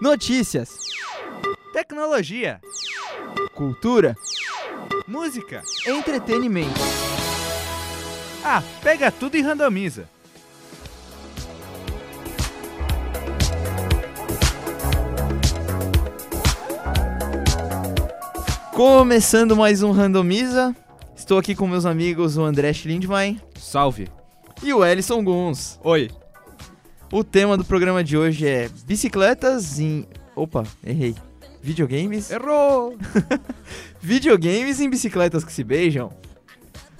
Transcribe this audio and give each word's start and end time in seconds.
Notícias, 0.00 0.78
Tecnologia, 1.72 2.60
cultura, 3.54 4.16
música. 5.06 5.62
entretenimento. 5.86 6.80
Ah, 8.42 8.62
pega 8.82 9.10
tudo 9.12 9.36
e 9.36 9.42
randomiza. 9.42 10.08
Começando 18.74 19.56
mais 19.56 19.82
um 19.82 19.90
Randomiza. 19.92 20.74
Estou 21.16 21.38
aqui 21.38 21.54
com 21.54 21.66
meus 21.66 21.84
amigos 21.84 22.36
o 22.36 22.42
André 22.42 22.72
Schlindwein 22.72 23.40
Salve. 23.58 24.08
e 24.62 24.72
o 24.72 24.84
Ellison 24.84 25.22
Guns. 25.22 25.78
Oi. 25.82 26.10
O 27.12 27.24
tema 27.24 27.56
do 27.56 27.64
programa 27.64 28.04
de 28.04 28.16
hoje 28.16 28.46
é 28.46 28.70
bicicletas 28.86 29.80
em. 29.80 30.06
Opa, 30.36 30.62
errei. 30.84 31.16
Videogames. 31.60 32.30
Errou. 32.30 32.96
Videogames 34.00 34.80
em 34.80 34.88
bicicletas 34.88 35.42
que 35.42 35.52
se 35.52 35.64
beijam. 35.64 36.12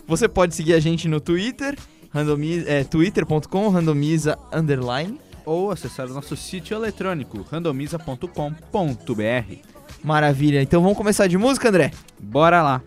Você 0.09 0.29
pode 0.29 0.57
seguir 0.57 0.75
a 0.75 0.81
gente 0.81 1.07
no 1.07 1.21
Twitter, 1.21 1.79
randomiza, 2.13 2.69
é, 2.69 2.83
twitter.com, 2.83 3.69
randomiza 3.69 4.37
underline. 4.53 5.21
Ou 5.47 5.71
acessar 5.71 6.07
o 6.07 6.15
nosso 6.15 6.37
sítio 6.37 6.77
eletrônico 6.77 7.47
randomiza.com.br. 7.49 9.55
Maravilha. 10.03 10.61
Então 10.61 10.83
vamos 10.83 10.99
começar 10.99 11.29
de 11.29 11.39
música, 11.39 11.69
André? 11.69 11.93
Bora 12.19 12.63
lá. 12.63 12.83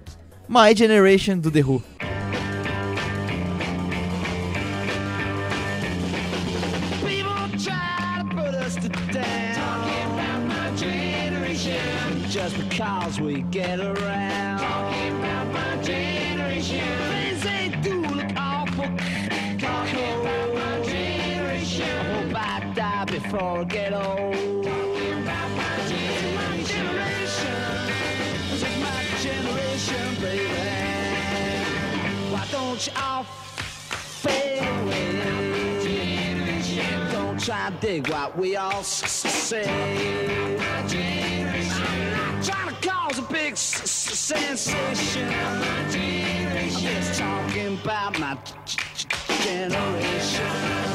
My 0.50 0.76
Generation 0.76 1.40
do 1.40 1.50
The 1.50 1.62
Who. 1.62 1.82
which 32.84 32.96
are 32.98 33.24
failing. 33.24 35.22
Don't 37.12 37.40
try 37.40 37.70
to 37.70 37.76
dig 37.80 38.10
what 38.10 38.38
we 38.38 38.58
all 38.58 38.84
say. 38.84 39.64
Trying 42.44 42.76
to 42.76 42.90
cause 42.90 43.20
a 43.20 43.22
big 43.32 43.56
sensation. 43.56 45.30
I'm 45.30 46.70
just 46.72 47.20
talking 47.20 47.80
about 47.80 48.20
my 48.20 48.38
generation. 49.44 50.93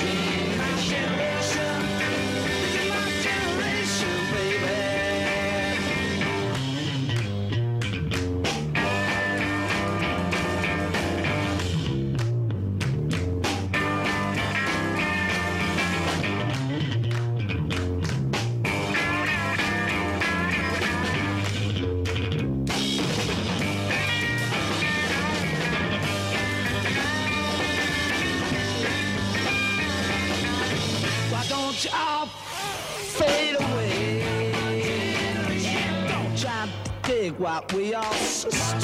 We 37.74 37.92
all 37.92 38.02
trying 38.02 38.80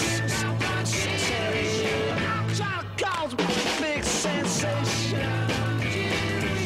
to 3.30 3.36
a 3.42 3.80
big 3.80 4.04
sensation. 4.04 5.48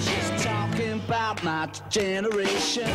Just 0.03 0.45
talking 0.45 0.95
about 0.95 1.45
my 1.45 1.69
generation. 1.91 2.89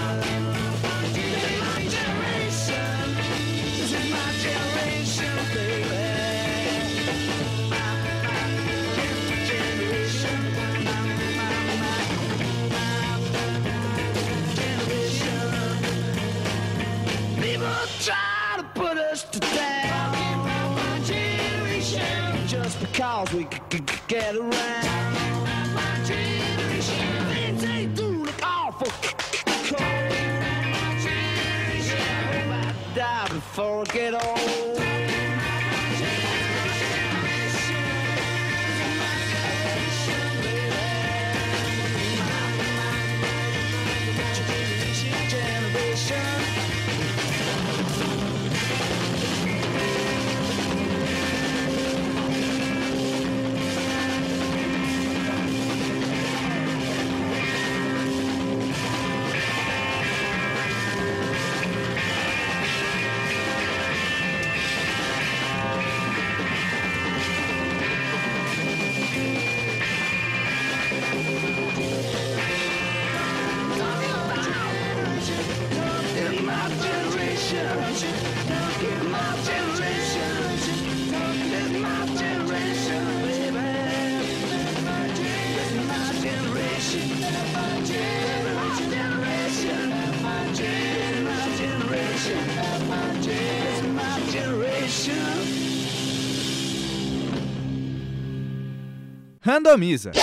Randomiza. 99.45 100.13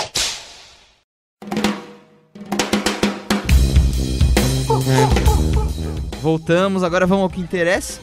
Voltamos, 6.19 6.81
agora 6.81 7.05
vamos 7.05 7.25
ao 7.25 7.29
que 7.29 7.39
interessa. 7.39 8.01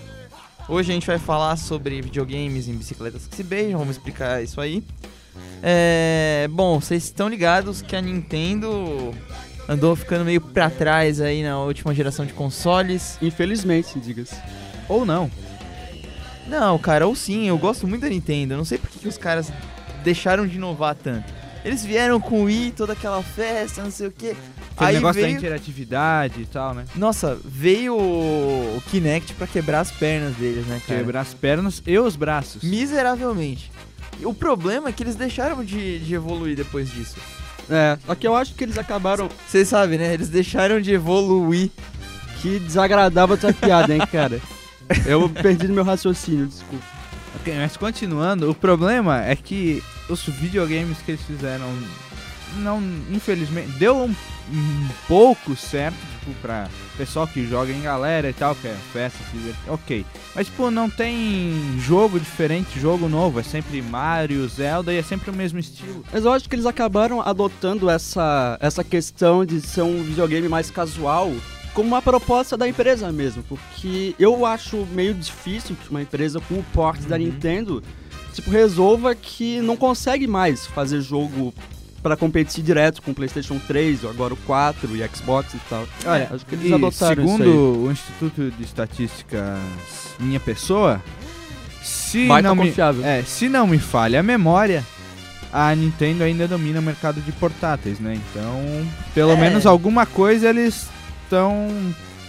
Hoje 0.69 0.93
a 0.93 0.95
gente 0.95 1.09
vai 1.09 1.19
falar 1.19 1.57
sobre 1.57 2.01
videogames 2.01 2.69
em 2.69 2.75
bicicletas 2.75 3.27
que 3.27 3.35
se 3.35 3.43
beijam, 3.43 3.81
vamos 3.81 3.97
explicar 3.97 4.45
isso 4.45 4.61
aí. 4.61 4.85
É, 5.61 6.47
bom, 6.53 6.81
vocês 6.81 7.03
estão 7.03 7.29
ligados 7.29 7.83
que 7.83 7.97
a 7.97 8.01
Nintendo 8.01 9.13
andou 9.69 9.97
ficando 9.97 10.25
meio 10.25 10.41
pra 10.41 10.71
trás 10.71 11.21
aí 11.21 11.43
na 11.43 11.59
última 11.59 11.93
geração 11.93 12.27
de 12.27 12.33
consoles. 12.33 13.19
Infelizmente, 13.21 13.99
diga-se. 13.99 14.37
Ou 14.89 15.05
não. 15.05 15.29
Não, 16.47 16.79
cara, 16.79 17.09
ou 17.09 17.17
sim, 17.17 17.49
eu 17.49 17.59
gosto 17.59 17.89
muito 17.89 18.03
da 18.03 18.09
Nintendo. 18.09 18.55
Eu 18.55 18.59
não 18.59 18.65
sei 18.65 18.79
por 18.79 18.89
que 18.89 19.01
que 19.01 19.09
os 19.09 19.19
caras 19.19 19.53
deixaram 20.09 20.47
de 20.47 20.57
inovar 20.57 20.95
tanto. 20.95 21.31
Eles 21.65 21.85
vieram 21.85 22.19
com 22.21 22.41
o 22.41 22.45
Wii, 22.45 22.71
toda 22.73 22.93
aquela 22.95 23.23
festa, 23.23 23.83
não 23.83 23.91
sei 23.91 24.07
o 24.07 24.11
quê. 24.13 24.35
Aquele 24.75 24.89
Aí 24.91 24.95
negócio 24.95 25.21
da 25.21 25.27
veio- 25.27 25.39
interatividade 25.39 26.41
e 26.43 26.47
tal, 26.47 26.73
né? 26.73 26.85
Nossa, 26.95 27.37
veio 27.45 27.95
o 27.95 28.77
o 28.79 28.81
Kinect 28.91 29.35
pra 29.35 29.47
quebrar 29.47 29.81
as 29.81 29.91
pernas 29.91 30.35
deles, 30.37 30.65
né, 30.67 30.81
cara? 30.87 31.01
Quebrar 31.01 31.21
as 31.21 31.35
pernas 31.35 31.83
e 31.87 31.99
os 31.99 32.15
braços. 32.17 32.63
Miseravelmente. 32.63 33.71
O 34.23 34.33
problema 34.33 34.89
é 34.89 34.93
que 34.93 35.03
eles 35.03 35.15
deixaram 35.17 35.63
de, 35.65 35.99
de 35.99 36.15
evoluir 36.15 36.57
depois 36.57 36.91
disso. 36.91 37.17
É, 37.69 37.99
só 38.07 38.15
que 38.15 38.27
eu 38.27 38.35
acho 38.35 38.55
que 38.55 38.65
eles 38.65 38.79
acabaram. 38.79 39.29
Vocês 39.47 39.69
sabem, 39.69 39.99
né? 39.99 40.15
Eles 40.15 40.29
deixaram 40.29 40.81
de 40.81 40.93
evoluir. 40.93 41.71
Que 42.41 42.59
desagradável 42.61 43.35
essa 43.37 43.53
piada, 43.53 43.93
hein, 43.95 44.01
cara? 44.11 44.41
Eu 45.05 45.29
perdi 45.29 45.69
meu 45.69 45.85
raciocínio, 45.85 46.47
desculpa. 46.47 46.85
Mas 47.53 47.77
continuando, 47.77 48.51
o 48.51 48.55
problema 48.55 49.25
é 49.25 49.37
que 49.37 49.83
os 50.09 50.25
videogames 50.25 50.99
que 50.99 51.13
eles 51.13 51.23
fizeram 51.23 51.67
não, 52.57 52.83
infelizmente, 53.11 53.71
deu 53.73 53.97
um, 53.97 54.15
um 54.53 54.89
pouco 55.07 55.55
certo, 55.55 55.97
tipo, 56.19 56.33
pra 56.41 56.69
pessoal 56.97 57.27
que 57.27 57.47
joga 57.47 57.73
em 57.73 57.83
galera 57.83 58.29
e 58.29 58.33
tal, 58.33 58.55
que 58.55 58.67
é 58.67 58.77
festa, 58.93 59.19
ok. 59.69 60.05
Mas, 60.35 60.47
tipo, 60.47 60.71
não 60.71 60.89
tem 60.89 61.79
jogo 61.79 62.19
diferente, 62.19 62.81
jogo 62.81 63.09
novo, 63.09 63.39
é 63.39 63.43
sempre 63.43 63.81
Mario, 63.83 64.49
Zelda 64.49 64.93
e 64.93 64.97
é 64.97 65.03
sempre 65.03 65.31
o 65.31 65.35
mesmo 65.35 65.59
estilo. 65.59 66.05
Mas 66.13 66.25
eu 66.25 66.33
acho 66.33 66.49
que 66.49 66.55
eles 66.55 66.67
acabaram 66.67 67.21
adotando 67.21 67.89
essa, 67.89 68.59
essa 68.61 68.83
questão 68.83 69.45
de 69.45 69.61
ser 69.61 69.83
um 69.83 70.03
videogame 70.03 70.49
mais 70.49 70.71
casual 70.71 71.33
como 71.79 71.91
uma 71.91 72.03
proposta 72.03 72.57
da 72.57 72.67
empresa 72.67 73.13
mesmo, 73.13 73.45
porque 73.45 74.13
eu 74.19 74.45
acho 74.45 74.85
meio 74.91 75.15
difícil 75.15 75.77
que 75.81 75.89
uma 75.91 76.03
empresa 76.03 76.41
com 76.41 76.55
o 76.55 76.65
porte 76.75 77.07
da 77.07 77.17
Nintendo 77.17 77.81
tipo 78.35 78.51
resolva 78.51 79.15
que 79.15 79.61
não 79.61 79.77
consegue 79.77 80.27
mais 80.27 80.67
fazer 80.67 81.01
jogo 81.01 81.55
para 82.03 82.17
competir 82.17 82.65
direto 82.65 83.01
com 83.01 83.13
o 83.13 83.15
PlayStation 83.15 83.61
3, 83.65 84.03
ou 84.03 84.11
agora 84.11 84.35
o 84.35 84.37
4 84.39 84.97
e 84.97 85.09
Xbox 85.09 85.55
e 85.55 85.61
tal. 85.71 85.87
Olha, 86.05 86.29
acho 86.33 86.45
que 86.45 86.57
eles 86.57 86.73
adotaram 86.73 87.15
segundo 87.15 87.85
o 87.85 87.93
Instituto 87.93 88.51
de 88.51 88.65
Estatísticas 88.65 89.61
Minha 90.19 90.41
Pessoa, 90.41 91.01
se 91.81 92.27
não 92.27 92.57
me, 92.57 92.75
é, 93.05 93.23
se 93.23 93.49
não 93.49 93.69
me 93.69 93.79
falha 93.79 94.19
a 94.19 94.23
memória, 94.25 94.85
a 95.53 95.73
Nintendo 95.77 96.25
ainda 96.25 96.49
domina 96.49 96.81
o 96.81 96.83
mercado 96.83 97.21
de 97.21 97.31
portáteis, 97.31 98.01
né? 98.01 98.19
Então, 98.31 98.85
pelo 99.15 99.31
é. 99.31 99.37
menos 99.37 99.65
alguma 99.65 100.05
coisa 100.07 100.49
eles 100.49 100.89
estão 101.29 101.69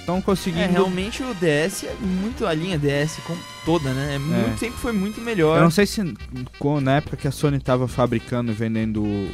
estão 0.09 0.21
conseguindo. 0.21 0.63
É, 0.63 0.67
realmente 0.67 1.21
o 1.23 1.33
DS 1.35 1.83
é 1.83 1.95
muito 2.01 2.45
a 2.45 2.53
linha 2.53 2.77
DS 2.79 3.19
toda, 3.63 3.93
né? 3.93 4.15
É 4.15 4.19
muito, 4.19 4.55
é. 4.55 4.57
Sempre 4.57 4.79
foi 4.79 4.91
muito 4.91 5.21
melhor. 5.21 5.57
Eu 5.57 5.63
não 5.63 5.71
sei 5.71 5.85
se 5.85 6.01
na 6.81 6.95
época 6.97 7.15
que 7.15 7.27
a 7.27 7.31
Sony 7.31 7.57
estava 7.57 7.87
fabricando 7.87 8.51
e 8.51 8.55
vendendo 8.55 9.03
o, 9.03 9.29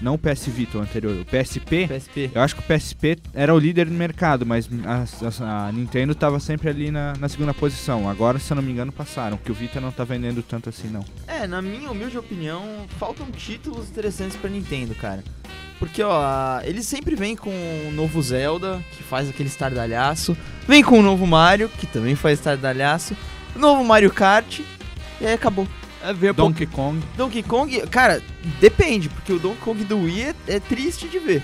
não 0.00 0.14
o 0.14 0.18
PS 0.18 0.46
Vita, 0.46 0.78
o 0.78 0.80
anterior, 0.80 1.20
o 1.20 1.24
PSP, 1.24 1.86
PSP. 1.86 2.30
Eu 2.34 2.40
acho 2.40 2.56
que 2.56 2.62
o 2.62 2.64
PSP 2.64 3.18
era 3.34 3.54
o 3.54 3.58
líder 3.58 3.86
do 3.86 3.92
mercado, 3.92 4.46
mas 4.46 4.68
a, 4.84 5.44
a, 5.44 5.68
a 5.68 5.72
Nintendo 5.72 6.12
estava 6.12 6.40
sempre 6.40 6.70
ali 6.70 6.90
na, 6.90 7.14
na, 7.18 7.28
segunda 7.28 7.52
posição. 7.52 8.08
Agora, 8.08 8.38
se 8.38 8.50
eu 8.50 8.54
não 8.54 8.62
me 8.62 8.72
engano, 8.72 8.92
passaram, 8.92 9.36
que 9.36 9.52
o 9.52 9.54
Vita 9.54 9.80
não 9.80 9.92
tá 9.92 10.04
vendendo 10.04 10.42
tanto 10.42 10.68
assim, 10.70 10.88
não. 10.88 11.04
É, 11.26 11.46
na 11.46 11.60
minha 11.60 11.90
humilde 11.90 12.16
opinião, 12.16 12.86
faltam 12.98 13.30
títulos 13.30 13.90
interessantes 13.90 14.36
para 14.36 14.48
Nintendo, 14.48 14.94
cara. 14.94 15.22
Porque, 15.84 16.02
ó, 16.02 16.60
eles 16.62 16.86
sempre 16.86 17.14
vêm 17.14 17.36
com 17.36 17.50
o 17.50 17.88
um 17.88 17.92
novo 17.92 18.22
Zelda, 18.22 18.82
que 18.96 19.02
faz 19.02 19.28
aquele 19.28 19.50
estardalhaço. 19.50 20.34
Vem 20.66 20.82
com 20.82 20.96
o 20.96 20.98
um 21.00 21.02
novo 21.02 21.26
Mario, 21.26 21.68
que 21.68 21.86
também 21.86 22.14
faz 22.14 22.38
estardalhaço. 22.38 23.14
Novo 23.54 23.84
Mario 23.84 24.10
Kart. 24.10 24.60
E 25.20 25.26
aí 25.26 25.34
acabou. 25.34 25.68
É 26.02 26.10
ver 26.10 26.32
Donkey 26.32 26.64
Kong. 26.64 27.02
Donkey 27.18 27.42
Kong, 27.42 27.86
cara, 27.88 28.22
depende, 28.60 29.10
porque 29.10 29.34
o 29.34 29.38
Donkey 29.38 29.60
Kong 29.60 29.84
do 29.84 30.04
Wii 30.04 30.22
é, 30.22 30.34
é 30.48 30.60
triste 30.60 31.06
de 31.06 31.18
ver. 31.18 31.42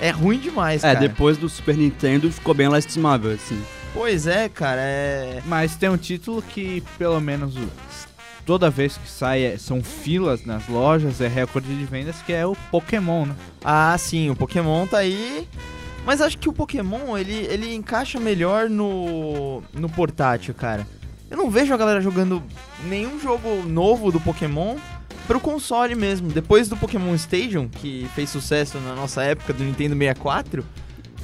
É 0.00 0.10
ruim 0.10 0.38
demais, 0.38 0.84
é, 0.84 0.94
cara. 0.94 1.04
É, 1.04 1.08
depois 1.08 1.36
do 1.36 1.48
Super 1.48 1.76
Nintendo 1.76 2.30
ficou 2.30 2.54
bem 2.54 2.68
lastimável, 2.68 3.32
assim. 3.32 3.60
Pois 3.92 4.28
é, 4.28 4.48
cara, 4.48 4.80
é... 4.80 5.42
Mas 5.44 5.74
tem 5.74 5.88
um 5.88 5.96
título 5.96 6.40
que, 6.40 6.84
pelo 6.96 7.20
menos, 7.20 7.54
toda 8.44 8.70
vez 8.70 8.96
que 8.96 9.08
sai 9.08 9.42
é, 9.42 9.58
são 9.58 9.82
filas 9.82 10.44
nas 10.44 10.68
lojas, 10.68 11.20
é 11.20 11.28
recorde 11.28 11.74
de 11.74 11.84
vendas, 11.84 12.16
que 12.22 12.32
é 12.32 12.46
o 12.46 12.56
Pokémon, 12.70 13.26
né? 13.26 13.34
Ah, 13.64 13.96
sim, 13.98 14.30
o 14.30 14.36
Pokémon 14.36 14.86
tá 14.86 14.98
aí. 14.98 15.48
Mas 16.04 16.20
acho 16.20 16.36
que 16.38 16.48
o 16.48 16.52
Pokémon, 16.52 17.16
ele, 17.16 17.46
ele 17.48 17.74
encaixa 17.74 18.18
melhor 18.18 18.68
no, 18.68 19.62
no 19.72 19.88
portátil, 19.88 20.52
cara. 20.52 20.86
Eu 21.30 21.36
não 21.36 21.48
vejo 21.48 21.72
a 21.72 21.76
galera 21.76 22.00
jogando 22.00 22.42
nenhum 22.84 23.18
jogo 23.20 23.62
novo 23.66 24.10
do 24.10 24.20
Pokémon 24.20 24.76
pro 25.26 25.40
console 25.40 25.94
mesmo. 25.94 26.28
Depois 26.28 26.68
do 26.68 26.76
Pokémon 26.76 27.14
Stadium, 27.14 27.68
que 27.68 28.08
fez 28.14 28.28
sucesso 28.30 28.78
na 28.78 28.94
nossa 28.94 29.22
época 29.22 29.52
do 29.52 29.62
Nintendo 29.62 29.96
64, 29.96 30.64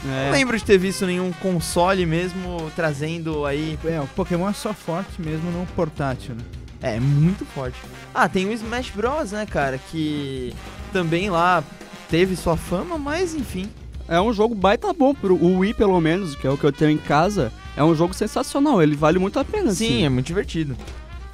é. 0.07 0.27
Não 0.27 0.33
lembro 0.33 0.57
de 0.57 0.65
ter 0.65 0.79
visto 0.79 1.05
nenhum 1.07 1.33
console 1.33 2.07
mesmo 2.07 2.71
trazendo 2.77 3.45
aí. 3.45 3.79
É, 3.85 4.01
o 4.01 4.07
Pokémon 4.09 4.49
é 4.49 4.53
só 4.53 4.73
forte 4.73 5.21
mesmo 5.21 5.51
no 5.51 5.67
portátil, 5.69 6.35
né? 6.35 6.43
É, 6.81 7.01
muito 7.01 7.45
forte. 7.45 7.79
Ah, 8.15 8.29
tem 8.29 8.47
o 8.47 8.53
Smash 8.53 8.91
Bros, 8.91 9.33
né, 9.33 9.47
cara? 9.47 9.79
Que 9.91 10.55
também 10.93 11.29
lá 11.31 11.63
teve 12.09 12.37
sua 12.37 12.57
fama, 12.57 12.97
mas 12.99 13.35
enfim. 13.35 13.69
É 14.07 14.21
um 14.21 14.33
jogo 14.33 14.55
baita 14.55 14.93
bom 14.93 15.15
pro 15.15 15.37
Wii, 15.37 15.75
pelo 15.75 16.01
menos, 16.01 16.35
que 16.35 16.47
é 16.47 16.51
o 16.51 16.57
que 16.57 16.65
eu 16.65 16.73
tenho 16.73 16.93
em 16.93 16.99
casa. 16.99 17.53
É 17.77 17.85
um 17.85 17.95
jogo 17.95 18.15
sensacional, 18.15 18.83
ele 18.83 18.97
vale 18.97 19.19
muito 19.19 19.39
a 19.39 19.45
pena. 19.45 19.73
Sim, 19.73 19.87
assim. 19.87 20.05
é 20.05 20.09
muito 20.09 20.27
divertido. 20.27 20.77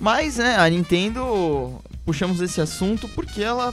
Mas, 0.01 0.37
né, 0.37 0.57
a 0.57 0.69
Nintendo, 0.69 1.81
puxamos 2.05 2.41
esse 2.41 2.61
assunto 2.61 3.09
porque 3.11 3.43
ela, 3.43 3.73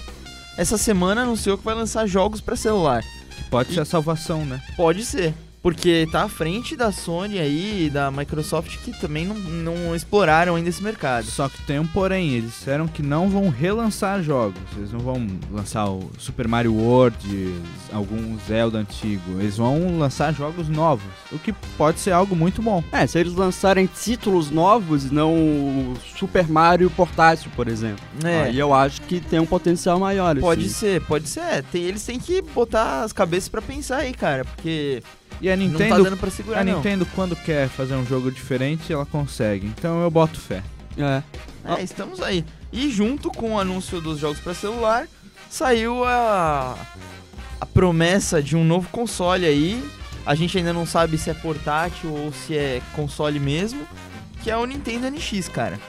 essa 0.55 0.77
semana, 0.77 1.23
anunciou 1.23 1.57
que 1.57 1.65
vai 1.65 1.73
lançar 1.73 2.05
jogos 2.05 2.39
para 2.39 2.55
celular. 2.55 3.03
Pode 3.49 3.71
e 3.71 3.73
ser 3.73 3.81
a 3.81 3.85
salvação, 3.85 4.45
né? 4.45 4.61
Pode 4.77 5.03
ser. 5.03 5.33
Porque 5.61 6.07
tá 6.11 6.23
à 6.23 6.29
frente 6.29 6.75
da 6.75 6.91
Sony 6.91 7.39
aí 7.39 7.85
e 7.85 7.89
da 7.89 8.09
Microsoft 8.09 8.77
que 8.79 8.91
também 8.99 9.25
não, 9.25 9.35
não 9.35 9.95
exploraram 9.95 10.55
ainda 10.55 10.69
esse 10.69 10.81
mercado. 10.81 11.25
Só 11.25 11.47
que 11.47 11.61
tem 11.63 11.79
um 11.79 11.85
porém, 11.85 12.31
eles 12.31 12.51
disseram 12.51 12.87
que 12.87 13.03
não 13.03 13.29
vão 13.29 13.49
relançar 13.49 14.23
jogos. 14.23 14.59
Eles 14.75 14.91
não 14.91 14.99
vão 14.99 15.27
lançar 15.51 15.87
o 15.87 16.09
Super 16.17 16.47
Mario 16.47 16.73
World, 16.73 17.53
algum 17.93 18.37
Zelda 18.39 18.79
antigo. 18.79 19.39
Eles 19.39 19.57
vão 19.57 19.99
lançar 19.99 20.33
jogos 20.33 20.67
novos, 20.67 21.05
o 21.31 21.37
que 21.37 21.53
pode 21.77 21.99
ser 21.99 22.11
algo 22.11 22.35
muito 22.35 22.61
bom. 22.61 22.83
É, 22.91 23.05
se 23.05 23.19
eles 23.19 23.33
lançarem 23.33 23.85
títulos 23.85 24.49
novos, 24.49 25.11
não 25.11 25.33
o 25.33 25.97
Super 26.17 26.47
Mario 26.47 26.89
portátil, 26.89 27.51
por 27.55 27.67
exemplo. 27.67 28.03
É. 28.23 28.43
Aí 28.43 28.57
eu 28.57 28.73
acho 28.73 29.01
que 29.01 29.19
tem 29.19 29.39
um 29.39 29.45
potencial 29.45 29.99
maior. 29.99 30.35
Pode 30.39 30.65
assim. 30.65 30.73
ser, 30.73 31.01
pode 31.01 31.29
ser. 31.29 31.63
Tem, 31.71 31.83
eles 31.83 32.03
têm 32.03 32.19
que 32.19 32.41
botar 32.41 33.03
as 33.03 33.13
cabeças 33.13 33.49
para 33.49 33.61
pensar 33.61 33.97
aí, 33.97 34.13
cara, 34.13 34.43
porque 34.43 35.03
e 35.39 35.49
a 35.49 35.55
Nintendo, 35.55 35.89
não 35.89 35.97
tá 35.97 36.03
dando 36.03 36.17
pra 36.17 36.29
segurar, 36.29 36.59
a 36.59 36.63
não. 36.63 36.75
Nintendo, 36.75 37.05
quando 37.15 37.35
quer 37.35 37.67
fazer 37.69 37.95
um 37.95 38.05
jogo 38.05 38.31
diferente, 38.31 38.91
ela 38.91 39.05
consegue. 39.05 39.67
Então 39.67 40.01
eu 40.01 40.11
boto 40.11 40.39
fé. 40.39 40.63
É. 40.97 41.23
É, 41.63 41.83
estamos 41.83 42.21
aí. 42.21 42.43
E 42.71 42.89
junto 42.89 43.29
com 43.29 43.53
o 43.53 43.59
anúncio 43.59 44.01
dos 44.01 44.19
jogos 44.19 44.39
para 44.39 44.53
celular, 44.53 45.07
saiu 45.49 46.03
a, 46.05 46.77
a 47.59 47.65
promessa 47.65 48.41
de 48.41 48.55
um 48.55 48.63
novo 48.63 48.89
console 48.89 49.45
aí. 49.45 49.83
A 50.25 50.35
gente 50.35 50.57
ainda 50.57 50.73
não 50.73 50.85
sabe 50.85 51.17
se 51.17 51.29
é 51.29 51.33
portátil 51.33 52.11
ou 52.11 52.31
se 52.31 52.55
é 52.55 52.81
console 52.93 53.39
mesmo, 53.39 53.87
que 54.43 54.51
é 54.51 54.57
o 54.57 54.65
Nintendo 54.65 55.09
NX, 55.09 55.47
cara 55.49 55.79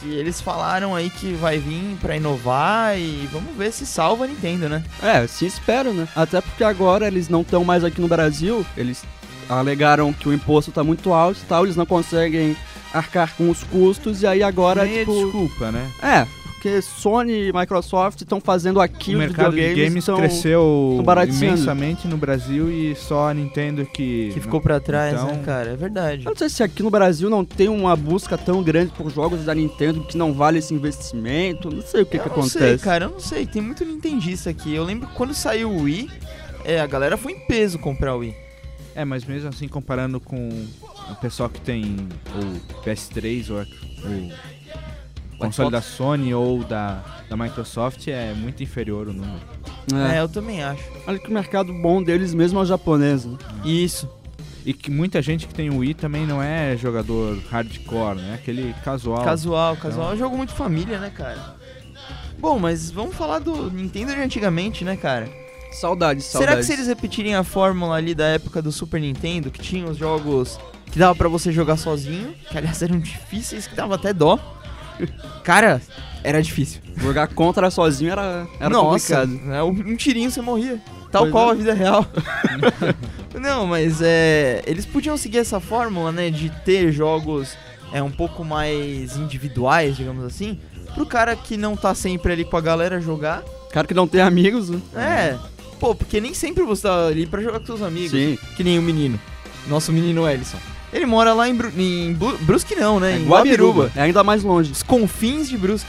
que 0.00 0.14
eles 0.14 0.40
falaram 0.40 0.94
aí 0.94 1.10
que 1.10 1.32
vai 1.34 1.58
vir 1.58 1.96
para 2.00 2.16
inovar 2.16 2.98
e 2.98 3.28
vamos 3.32 3.54
ver 3.56 3.72
se 3.72 3.86
salva 3.86 4.24
a 4.24 4.26
Nintendo, 4.26 4.68
né? 4.68 4.84
É, 5.02 5.26
se 5.26 5.46
espero, 5.46 5.92
né? 5.92 6.06
Até 6.14 6.40
porque 6.40 6.64
agora 6.64 7.06
eles 7.06 7.28
não 7.28 7.40
estão 7.42 7.64
mais 7.64 7.84
aqui 7.84 8.00
no 8.00 8.08
Brasil, 8.08 8.64
eles 8.76 9.04
alegaram 9.48 10.12
que 10.12 10.28
o 10.28 10.32
imposto 10.32 10.72
tá 10.72 10.82
muito 10.82 11.12
alto 11.12 11.40
e 11.40 11.46
tal, 11.46 11.64
eles 11.64 11.76
não 11.76 11.86
conseguem 11.86 12.56
arcar 12.92 13.34
com 13.36 13.50
os 13.50 13.62
custos 13.64 14.22
e 14.22 14.26
aí 14.26 14.42
agora 14.42 14.84
Nem 14.84 14.98
tipo, 14.98 15.12
é 15.12 15.24
desculpa, 15.24 15.72
né? 15.72 15.90
É, 16.02 16.26
porque 16.66 16.82
Sony 16.82 17.48
e 17.48 17.52
Microsoft 17.52 18.20
estão 18.20 18.40
fazendo 18.40 18.80
aqui 18.80 19.14
o 19.14 19.18
mercado 19.18 19.54
de 19.54 19.74
games 19.74 20.04
tão, 20.04 20.16
cresceu 20.16 21.00
imensamente 21.28 22.08
no 22.08 22.16
Brasil 22.16 22.70
e 22.70 22.96
só 22.96 23.30
a 23.30 23.34
Nintendo 23.34 23.86
que 23.86 24.30
que 24.34 24.40
ficou 24.40 24.60
para 24.60 24.80
trás, 24.80 25.14
então... 25.14 25.28
né, 25.28 25.42
cara? 25.44 25.70
É 25.70 25.76
verdade. 25.76 26.24
Eu 26.24 26.30
não 26.30 26.36
sei 26.36 26.48
se 26.48 26.62
aqui 26.62 26.82
no 26.82 26.90
Brasil 26.90 27.30
não 27.30 27.44
tem 27.44 27.68
uma 27.68 27.94
busca 27.94 28.36
tão 28.36 28.62
grande 28.62 28.92
por 28.92 29.10
jogos 29.10 29.44
da 29.44 29.54
Nintendo 29.54 30.02
que 30.02 30.16
não 30.16 30.32
vale 30.32 30.58
esse 30.58 30.74
investimento. 30.74 31.70
Não 31.70 31.82
sei 31.82 32.02
o 32.02 32.06
que 32.06 32.16
eu 32.16 32.22
que 32.22 32.28
não 32.28 32.36
acontece. 32.36 32.58
Sei, 32.58 32.78
cara, 32.78 33.04
eu 33.04 33.10
não 33.10 33.20
sei. 33.20 33.46
Tem 33.46 33.62
muito 33.62 33.84
Nintendista 33.84 34.50
aqui. 34.50 34.74
Eu 34.74 34.84
lembro 34.84 35.08
quando 35.14 35.34
saiu 35.34 35.70
o 35.70 35.82
Wii, 35.82 36.10
é, 36.64 36.80
a 36.80 36.86
galera 36.86 37.16
foi 37.16 37.32
em 37.32 37.46
peso 37.46 37.78
comprar 37.78 38.16
o 38.16 38.18
Wii. 38.18 38.34
É, 38.94 39.04
mas 39.04 39.24
mesmo 39.24 39.50
assim 39.50 39.68
comparando 39.68 40.18
com 40.18 40.48
o 41.10 41.14
pessoal 41.16 41.48
que 41.48 41.60
tem 41.60 41.96
o 42.34 42.82
PS3 42.82 43.50
ou 43.50 43.60
o 43.60 44.55
console 45.36 45.70
da 45.70 45.82
Sony 45.82 46.34
ou 46.34 46.64
da, 46.64 47.02
da 47.28 47.36
Microsoft 47.36 48.06
é 48.08 48.32
muito 48.34 48.62
inferior 48.62 49.08
o 49.08 49.12
número. 49.12 49.40
É. 49.94 50.16
é. 50.16 50.20
eu 50.20 50.28
também 50.28 50.62
acho. 50.62 50.82
Olha 51.06 51.18
que 51.18 51.28
o 51.28 51.32
mercado 51.32 51.72
bom 51.72 52.02
deles 52.02 52.34
mesmo 52.34 52.58
é 52.58 52.62
o 52.62 52.66
japonês. 52.66 53.24
Né? 53.24 53.36
Isso. 53.64 54.08
E 54.64 54.72
que 54.72 54.90
muita 54.90 55.22
gente 55.22 55.46
que 55.46 55.54
tem 55.54 55.70
o 55.70 55.78
Wii 55.78 55.94
também 55.94 56.26
não 56.26 56.42
é 56.42 56.76
jogador 56.76 57.38
hardcore, 57.50 58.16
né? 58.16 58.34
Aquele 58.34 58.74
casual. 58.84 59.22
Casual, 59.22 59.76
casual. 59.76 60.06
Então... 60.06 60.10
É 60.10 60.14
um 60.14 60.18
jogo 60.18 60.36
muito 60.36 60.52
família, 60.52 60.98
né, 60.98 61.10
cara? 61.10 61.54
Bom, 62.38 62.58
mas 62.58 62.90
vamos 62.90 63.14
falar 63.14 63.38
do 63.38 63.70
Nintendo 63.70 64.12
de 64.12 64.20
antigamente, 64.20 64.84
né, 64.84 64.96
cara? 64.96 65.28
Saudades, 65.72 66.24
saudades. 66.24 66.30
Será 66.30 66.56
que 66.56 66.62
se 66.64 66.72
eles 66.72 66.86
repetirem 66.86 67.34
a 67.34 67.44
fórmula 67.44 67.96
ali 67.96 68.14
da 68.14 68.26
época 68.26 68.60
do 68.60 68.72
Super 68.72 69.00
Nintendo, 69.00 69.50
que 69.50 69.60
tinha 69.60 69.86
os 69.86 69.96
jogos 69.96 70.58
que 70.90 70.98
dava 70.98 71.14
para 71.14 71.28
você 71.28 71.52
jogar 71.52 71.76
sozinho, 71.76 72.34
que 72.50 72.56
aliás 72.56 72.82
eram 72.82 72.98
difíceis, 73.00 73.66
que 73.66 73.74
dava 73.74 73.94
até 73.94 74.12
dó. 74.12 74.38
Cara, 75.42 75.80
era 76.22 76.42
difícil. 76.42 76.80
Jogar 76.96 77.28
contra 77.28 77.70
sozinho 77.70 78.10
era, 78.10 78.46
era 78.58 78.70
Nossa, 78.70 79.26
complicado. 79.26 79.54
É, 79.54 79.62
um 79.62 79.96
tirinho 79.96 80.30
você 80.30 80.40
morria. 80.40 80.80
Tal 81.12 81.22
pois 81.22 81.32
qual 81.32 81.48
é. 81.48 81.52
a 81.52 81.54
vida 81.54 81.74
real. 81.74 82.06
Não, 83.40 83.66
mas 83.66 84.00
é. 84.02 84.62
Eles 84.66 84.84
podiam 84.84 85.16
seguir 85.16 85.38
essa 85.38 85.60
fórmula, 85.60 86.10
né? 86.10 86.30
De 86.30 86.50
ter 86.64 86.90
jogos 86.90 87.56
é, 87.92 88.02
um 88.02 88.10
pouco 88.10 88.44
mais 88.44 89.16
individuais, 89.16 89.96
digamos 89.96 90.24
assim. 90.24 90.58
Pro 90.94 91.06
cara 91.06 91.36
que 91.36 91.56
não 91.56 91.76
tá 91.76 91.94
sempre 91.94 92.32
ali 92.32 92.44
com 92.44 92.56
a 92.56 92.60
galera 92.60 93.00
jogar. 93.00 93.42
Cara 93.70 93.86
que 93.86 93.94
não 93.94 94.08
tem 94.08 94.20
amigos, 94.22 94.70
né? 94.70 94.80
É. 94.94 95.38
Pô, 95.78 95.94
porque 95.94 96.20
nem 96.20 96.32
sempre 96.32 96.64
você 96.64 96.82
tá 96.82 97.06
ali 97.06 97.26
pra 97.26 97.42
jogar 97.42 97.60
com 97.60 97.66
seus 97.66 97.82
amigos. 97.82 98.12
Sim. 98.12 98.38
Que 98.56 98.64
nem 98.64 98.78
o 98.78 98.82
menino. 98.82 99.20
Nosso 99.66 99.92
menino 99.92 100.28
Ellison. 100.28 100.58
Ele 100.92 101.06
mora 101.06 101.32
lá 101.34 101.48
em, 101.48 101.54
Bru 101.54 101.70
em 101.76 102.12
Bru- 102.14 102.38
Brusque, 102.38 102.74
não, 102.76 102.98
né? 103.00 103.12
É 103.14 103.18
em 103.18 103.26
Guabiruba. 103.26 103.90
É 103.96 104.02
ainda 104.02 104.22
mais 104.24 104.42
longe. 104.42 104.72
Os 104.72 104.82
confins 104.82 105.48
de 105.48 105.58
Brusque. 105.58 105.88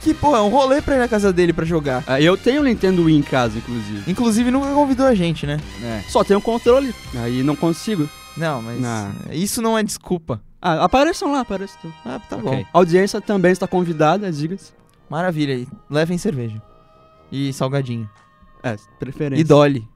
Que, 0.00 0.14
pô, 0.14 0.34
é 0.34 0.40
um 0.40 0.48
rolê 0.48 0.80
pra 0.80 0.96
ir 0.96 0.98
na 0.98 1.08
casa 1.08 1.30
dele 1.30 1.52
pra 1.52 1.64
jogar. 1.66 2.02
É, 2.06 2.22
eu 2.22 2.34
tenho 2.36 2.62
o 2.62 2.64
Nintendo 2.64 3.04
Wii 3.04 3.18
em 3.18 3.22
casa, 3.22 3.58
inclusive. 3.58 4.10
Inclusive, 4.10 4.50
nunca 4.50 4.68
convidou 4.72 5.06
a 5.06 5.14
gente, 5.14 5.46
né? 5.46 5.58
É. 5.82 6.00
Só 6.08 6.24
tenho 6.24 6.38
o 6.38 6.42
controle. 6.42 6.94
Aí 7.22 7.42
não 7.42 7.54
consigo. 7.54 8.08
Não, 8.34 8.62
mas 8.62 8.80
Não. 8.80 9.12
isso 9.30 9.60
não 9.60 9.76
é 9.76 9.82
desculpa. 9.82 10.40
Ah, 10.62 10.84
apareçam 10.84 11.32
lá, 11.32 11.40
apareçam. 11.40 11.92
Ah, 12.06 12.18
tá 12.30 12.36
Ok. 12.36 12.42
bom. 12.50 12.64
A 12.72 12.78
audiência 12.78 13.20
também 13.20 13.52
está 13.52 13.66
convidada, 13.66 14.30
diga-se. 14.32 14.72
Maravilha 15.10 15.54
aí. 15.54 15.68
Levem 15.90 16.16
cerveja. 16.16 16.62
E 17.30 17.52
salgadinho. 17.52 18.08
É, 18.62 18.76
preferência. 18.98 19.40
E 19.42 19.44
Dolly. 19.44 19.86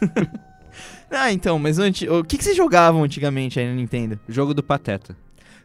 ah, 1.10 1.32
então, 1.32 1.58
mas 1.58 1.78
antes, 1.78 2.08
o 2.08 2.22
que, 2.24 2.36
que 2.38 2.44
vocês 2.44 2.56
jogavam 2.56 3.02
antigamente 3.02 3.58
aí 3.58 3.68
no 3.68 3.74
Nintendo? 3.74 4.18
Jogo 4.28 4.54
do 4.54 4.62
Pateta. 4.62 5.16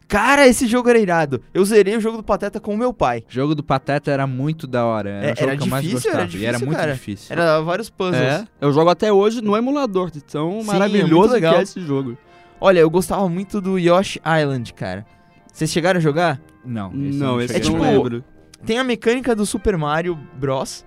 Cara, 0.07 0.45
esse 0.47 0.67
jogo 0.67 0.87
era 0.89 0.99
irado. 0.99 1.41
Eu 1.51 1.65
zerei 1.65 1.97
o 1.97 1.99
jogo 1.99 2.17
do 2.17 2.23
Pateta 2.23 2.59
com 2.59 2.73
o 2.75 2.77
meu 2.77 2.93
pai. 2.93 3.23
Jogo 3.27 3.55
do 3.55 3.63
Pateta 3.63 4.11
era 4.11 4.27
muito 4.27 4.67
da 4.67 4.85
hora. 4.85 5.09
Era 5.09 5.27
É, 5.29 5.33
o 5.33 5.35
jogo 5.35 5.49
era 5.49 5.57
que 5.57 5.63
eu 5.63 5.67
mais 5.67 5.83
difícil, 5.83 6.11
gostava. 6.11 6.23
era 6.29 6.37
e 6.37 6.45
era 6.45 6.51
difícil, 6.51 6.65
muito 6.67 6.77
cara. 6.79 6.93
difícil. 6.93 7.33
Era 7.33 7.61
vários 7.61 7.89
puzzles. 7.89 8.21
É, 8.21 8.47
eu 8.61 8.71
jogo 8.71 8.89
até 8.91 9.11
hoje 9.11 9.41
no 9.41 9.57
emulador, 9.57 10.11
de 10.11 10.23
tão 10.23 10.61
Sim, 10.61 10.69
é 10.69 10.73
maravilhoso 10.73 11.29
que 11.29 11.33
legal. 11.35 11.55
é 11.55 11.63
esse 11.63 11.81
jogo. 11.81 12.15
Olha, 12.61 12.79
eu 12.79 12.89
gostava 12.89 13.27
muito 13.27 13.59
do 13.59 13.79
Yoshi 13.79 14.21
Island, 14.23 14.73
cara. 14.73 15.05
Vocês 15.51 15.71
chegaram 15.71 15.97
a 15.97 16.01
jogar? 16.01 16.39
Não, 16.63 16.89
esse 16.89 17.17
Não, 17.17 17.35
eu 17.35 17.41
esse 17.41 17.53
É 17.55 17.57
não 17.59 17.65
tipo- 17.65 17.77
jogar. 17.77 17.89
lembro. 17.91 18.23
Tem 18.63 18.77
a 18.77 18.83
mecânica 18.83 19.35
do 19.35 19.45
Super 19.45 19.75
Mario 19.77 20.15
Bros. 20.35 20.85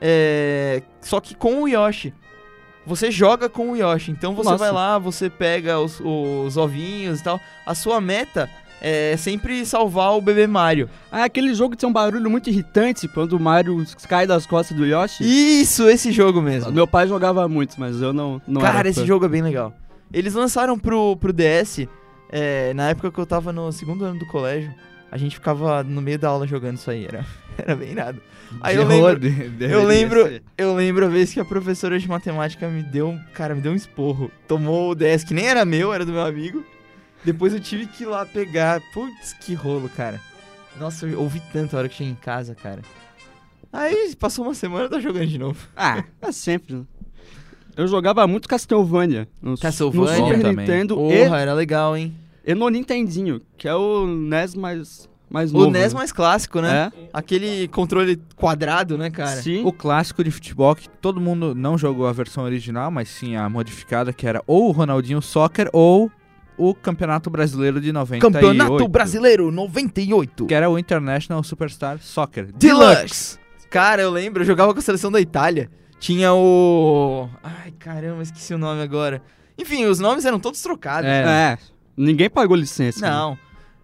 é, 0.00 0.82
Só 1.00 1.20
que 1.20 1.34
com 1.34 1.62
o 1.62 1.68
Yoshi. 1.68 2.12
Você 2.88 3.10
joga 3.10 3.50
com 3.50 3.72
o 3.72 3.76
Yoshi. 3.76 4.10
Então 4.10 4.34
você 4.34 4.50
Nossa. 4.50 4.64
vai 4.64 4.72
lá, 4.72 4.98
você 4.98 5.28
pega 5.28 5.78
os, 5.78 6.00
os 6.00 6.56
ovinhos 6.56 7.20
e 7.20 7.22
tal. 7.22 7.38
A 7.66 7.74
sua 7.74 8.00
meta 8.00 8.48
é 8.80 9.14
sempre 9.18 9.66
salvar 9.66 10.16
o 10.16 10.22
bebê 10.22 10.46
Mario. 10.46 10.88
Ah, 11.12 11.24
aquele 11.24 11.52
jogo 11.54 11.72
que 11.72 11.76
tem 11.76 11.88
um 11.88 11.92
barulho 11.92 12.30
muito 12.30 12.48
irritante 12.48 13.06
quando 13.06 13.34
o 13.34 13.40
Mario 13.40 13.84
cai 14.08 14.26
das 14.26 14.46
costas 14.46 14.74
do 14.74 14.86
Yoshi. 14.86 15.22
Isso, 15.22 15.86
esse 15.88 16.10
jogo 16.12 16.40
mesmo. 16.40 16.72
Meu 16.72 16.86
pai 16.86 17.06
jogava 17.06 17.46
muito, 17.46 17.78
mas 17.78 18.00
eu 18.00 18.14
não, 18.14 18.40
não 18.48 18.60
Cara, 18.60 18.88
esse 18.88 19.00
fã. 19.00 19.06
jogo 19.06 19.26
é 19.26 19.28
bem 19.28 19.42
legal. 19.42 19.74
Eles 20.10 20.32
lançaram 20.32 20.78
pro, 20.78 21.14
pro 21.16 21.32
DS, 21.32 21.86
é, 22.30 22.72
na 22.72 22.88
época 22.88 23.10
que 23.10 23.18
eu 23.18 23.26
tava 23.26 23.52
no 23.52 23.70
segundo 23.70 24.02
ano 24.04 24.18
do 24.18 24.26
colégio. 24.26 24.72
A 25.12 25.18
gente 25.18 25.36
ficava 25.36 25.82
no 25.82 26.00
meio 26.00 26.18
da 26.18 26.28
aula 26.28 26.46
jogando 26.46 26.76
isso 26.76 26.90
aí, 26.90 27.04
era, 27.04 27.24
era 27.62 27.74
bem 27.76 27.94
nada. 27.94 28.18
Aí 28.60 28.76
eu 28.76 28.82
De 28.84 28.88
lembro, 28.88 29.06
rodo, 29.08 29.20
deveria 29.20 29.68
eu 29.68 29.84
lembro, 29.84 30.22
ser. 30.26 30.42
eu 30.56 30.74
lembro 30.74 31.04
a 31.04 31.08
vez 31.08 31.32
que 31.32 31.40
a 31.40 31.44
professora 31.44 31.98
de 31.98 32.08
matemática 32.08 32.68
me 32.68 32.82
deu, 32.82 33.08
um- 33.10 33.20
cara, 33.34 33.54
me 33.54 33.60
deu 33.60 33.72
um 33.72 33.76
esporro. 33.76 34.30
Tomou 34.46 34.90
o 34.92 34.94
DS 34.94 35.24
que 35.24 35.34
nem 35.34 35.46
era 35.46 35.64
meu, 35.64 35.92
era 35.92 36.04
do 36.06 36.12
meu 36.12 36.22
amigo. 36.24 36.64
Depois 37.24 37.52
eu 37.52 37.60
tive 37.60 37.86
que 37.86 38.04
ir 38.04 38.06
lá 38.06 38.24
pegar. 38.24 38.80
Putz, 38.94 39.32
que 39.34 39.52
rolo, 39.54 39.88
cara. 39.88 40.20
Nossa, 40.78 41.04
eu 41.06 41.20
ouvi 41.20 41.42
tanto 41.52 41.74
a 41.74 41.80
hora 41.80 41.88
que 41.88 41.96
cheguei 41.96 42.12
em 42.12 42.16
casa, 42.16 42.54
cara. 42.54 42.80
Aí 43.72 44.14
passou 44.16 44.44
uma 44.46 44.54
semana 44.54 44.84
eu 44.84 44.88
tô 44.90 45.00
jogando 45.00 45.26
de 45.26 45.38
novo. 45.38 45.58
Ah, 45.76 46.02
é 46.22 46.32
sempre. 46.32 46.76
né? 46.76 46.82
Eu 47.76 47.86
jogava 47.86 48.26
muito 48.26 48.48
Castlevania. 48.48 49.28
No, 49.42 49.56
Castlevania 49.58 50.18
no 50.20 50.26
Super 50.26 50.40
também. 50.42 50.56
Nintendo 50.66 50.96
Porra, 50.96 51.38
era 51.40 51.52
legal, 51.52 51.96
hein? 51.96 52.14
e, 52.44 52.50
e 52.52 52.54
no 52.54 52.68
Nintendinho, 52.68 53.40
que 53.56 53.68
é 53.68 53.74
o 53.74 54.06
NES 54.06 54.54
mais, 54.54 55.08
mais 55.30 55.52
novo. 55.52 55.66
O 55.66 55.70
NES 55.70 55.92
né? 55.92 55.98
mais 55.98 56.12
clássico, 56.12 56.60
né? 56.60 56.90
É? 56.94 57.08
Aquele 57.12 57.68
controle 57.68 58.20
quadrado, 58.36 58.96
né, 58.96 59.10
cara? 59.10 59.40
Sim. 59.42 59.62
O 59.64 59.72
clássico 59.72 60.24
de 60.24 60.30
futebol 60.30 60.74
que 60.74 60.88
todo 60.88 61.20
mundo 61.20 61.54
não 61.54 61.76
jogou 61.76 62.06
a 62.06 62.12
versão 62.12 62.44
original, 62.44 62.90
mas 62.90 63.08
sim 63.08 63.36
a 63.36 63.48
modificada, 63.48 64.12
que 64.12 64.26
era 64.26 64.42
ou 64.46 64.68
o 64.68 64.72
Ronaldinho 64.72 65.20
Soccer 65.20 65.68
ou 65.72 66.10
o 66.56 66.74
Campeonato 66.74 67.30
Brasileiro 67.30 67.80
de 67.80 67.92
98. 67.92 68.32
Campeonato 68.32 68.88
Brasileiro 68.88 69.50
98. 69.50 70.46
Que 70.46 70.54
era 70.54 70.68
o 70.68 70.78
International 70.78 71.42
Superstar 71.44 71.98
Soccer. 72.00 72.50
Deluxe. 72.52 73.38
Cara, 73.70 74.02
eu 74.02 74.10
lembro, 74.10 74.42
eu 74.42 74.46
jogava 74.46 74.72
com 74.72 74.78
a 74.80 74.82
seleção 74.82 75.10
da 75.12 75.20
Itália. 75.20 75.70
Tinha 76.00 76.32
o. 76.32 77.28
Ai, 77.42 77.72
caramba, 77.78 78.22
esqueci 78.22 78.54
o 78.54 78.58
nome 78.58 78.80
agora. 78.82 79.22
Enfim, 79.58 79.84
os 79.86 79.98
nomes 79.98 80.24
eram 80.24 80.38
todos 80.38 80.62
trocados. 80.62 81.08
É. 81.08 81.22
É. 81.22 81.58
Ninguém 81.96 82.30
pagou 82.30 82.56
licença. 82.56 83.00
né? 83.30 83.38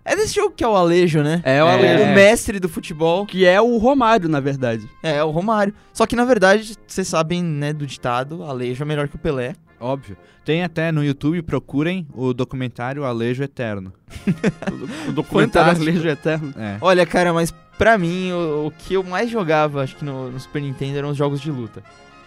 É 0.04 0.14
desse 0.14 0.34
jogo 0.34 0.54
que 0.54 0.62
é 0.62 0.68
o 0.68 0.76
Alejo, 0.76 1.22
né? 1.22 1.40
É 1.44 1.62
o 1.64 1.66
É. 1.66 1.72
Alejo. 1.74 2.04
O 2.04 2.14
mestre 2.14 2.60
do 2.60 2.68
futebol. 2.68 3.24
Que 3.26 3.46
é 3.46 3.60
o 3.60 3.78
Romário, 3.78 4.28
na 4.28 4.38
verdade. 4.40 4.88
É, 5.02 5.16
é 5.16 5.24
o 5.24 5.30
Romário. 5.30 5.72
Só 5.92 6.06
que 6.06 6.14
na 6.14 6.24
verdade, 6.24 6.76
vocês 6.86 7.08
sabem, 7.08 7.42
né, 7.42 7.72
do 7.72 7.86
ditado, 7.86 8.42
Alejo 8.42 8.82
é 8.82 8.86
melhor 8.86 9.08
que 9.08 9.16
o 9.16 9.18
Pelé. 9.18 9.54
Óbvio. 9.80 10.16
Tem 10.44 10.62
até 10.62 10.92
no 10.92 11.02
YouTube, 11.02 11.40
procurem 11.42 12.06
o 12.14 12.34
documentário 12.34 13.04
Alejo 13.04 13.42
Eterno. 13.42 13.92
O 15.08 15.12
documentário 15.12 15.70
Fantástico. 15.74 15.82
Alejo 15.90 16.08
Eterno. 16.08 16.54
É. 16.56 16.76
Olha, 16.80 17.06
cara, 17.06 17.32
mas 17.32 17.52
pra 17.78 17.96
mim, 17.98 18.30
o, 18.32 18.66
o 18.66 18.70
que 18.70 18.94
eu 18.94 19.02
mais 19.02 19.30
jogava, 19.30 19.82
acho 19.82 19.96
que 19.96 20.04
no, 20.04 20.30
no 20.30 20.38
Super 20.38 20.60
Nintendo, 20.62 20.98
eram 20.98 21.10
os 21.10 21.16
jogos 21.16 21.40
de 21.40 21.50
luta. 21.50 21.82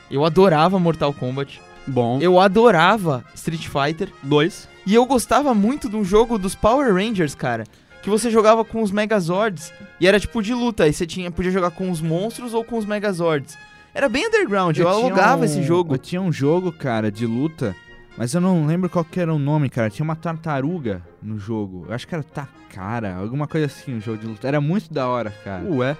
Eu 0.10 0.26
adorava 0.26 0.80
Mortal 0.80 1.14
Kombat. 1.14 1.62
Bom. 1.88 2.20
Eu 2.22 2.40
adorava 2.40 3.24
Street 3.34 3.68
Fighter. 3.68 4.10
Dois. 4.22 4.68
E 4.86 4.94
eu 4.94 5.06
gostava 5.06 5.54
muito 5.54 5.90
de 5.90 5.96
um 5.96 6.04
jogo 6.04 6.38
dos 6.38 6.56
Power 6.56 6.94
Rangers, 6.94 7.34
cara. 7.36 7.64
Que 8.02 8.10
você 8.10 8.30
jogava 8.30 8.64
com 8.64 8.82
os 8.82 8.92
Megazords. 8.92 9.74
E 10.00 10.08
era 10.08 10.20
tipo 10.20 10.42
de 10.42 10.54
luta. 10.54 10.84
Aí 10.84 10.94
você 10.94 11.06
tinha, 11.06 11.30
podia 11.32 11.52
jogar 11.52 11.72
com 11.72 11.90
os 11.92 12.00
monstros 12.02 12.54
ou 12.54 12.64
com 12.64 12.78
os 12.78 12.86
Megazords. 12.86 13.58
Era 13.94 14.08
bem 14.08 14.28
underground, 14.28 14.78
eu, 14.78 14.86
tinha 14.86 14.96
alugava 14.96 15.42
um- 15.42 15.46
esse 15.46 15.64
jogo. 15.64 15.94
Eu 15.96 15.98
tinha 15.98 16.22
um 16.22 16.32
jogo, 16.32 16.72
cara, 16.72 17.12
de 17.12 17.26
luta, 17.26 17.76
mas 18.16 18.32
eu 18.34 18.40
não 18.40 18.66
lembro 18.68 18.88
qual 18.90 19.04
que 19.04 19.20
era 19.20 19.34
o 19.34 19.40
nome, 19.40 19.70
cara. 19.70 19.90
Tinha 19.90 20.04
uma 20.04 20.16
tartaruga 20.16 21.02
no 21.22 21.40
jogo. 21.40 21.86
Eu 21.90 21.96
acho 21.96 22.08
que 22.08 22.14
era 22.14 22.24
Takara, 22.24 23.16
alguma 23.16 23.48
coisa 23.48 23.66
assim, 23.66 23.98
o 23.98 24.02
jogo 24.02 24.20
de 24.20 24.28
luta. 24.28 24.48
Era 24.48 24.62
muito 24.62 24.94
da 24.94 25.08
hora, 25.08 25.34
cara. 25.44 25.64
Ué. 25.66 25.98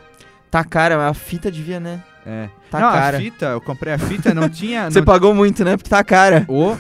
Tá 0.50 0.64
cara, 0.64 1.08
a 1.08 1.14
fita 1.14 1.52
devia, 1.52 1.80
né? 1.80 2.02
É. 2.26 2.50
Tá 2.70 2.80
não, 2.80 2.92
cara. 2.92 3.18
a 3.18 3.20
fita, 3.22 3.46
eu 3.46 3.62
comprei 3.62 3.94
a 3.94 3.98
fita, 3.98 4.34
não 4.34 4.48
tinha... 4.50 4.90
Você 4.90 5.00
não 5.00 5.06
pagou 5.06 5.34
muito, 5.34 5.64
né? 5.64 5.78
Porque 5.78 5.90
tá 5.90 6.04
cara. 6.04 6.46
Ô, 6.48 6.76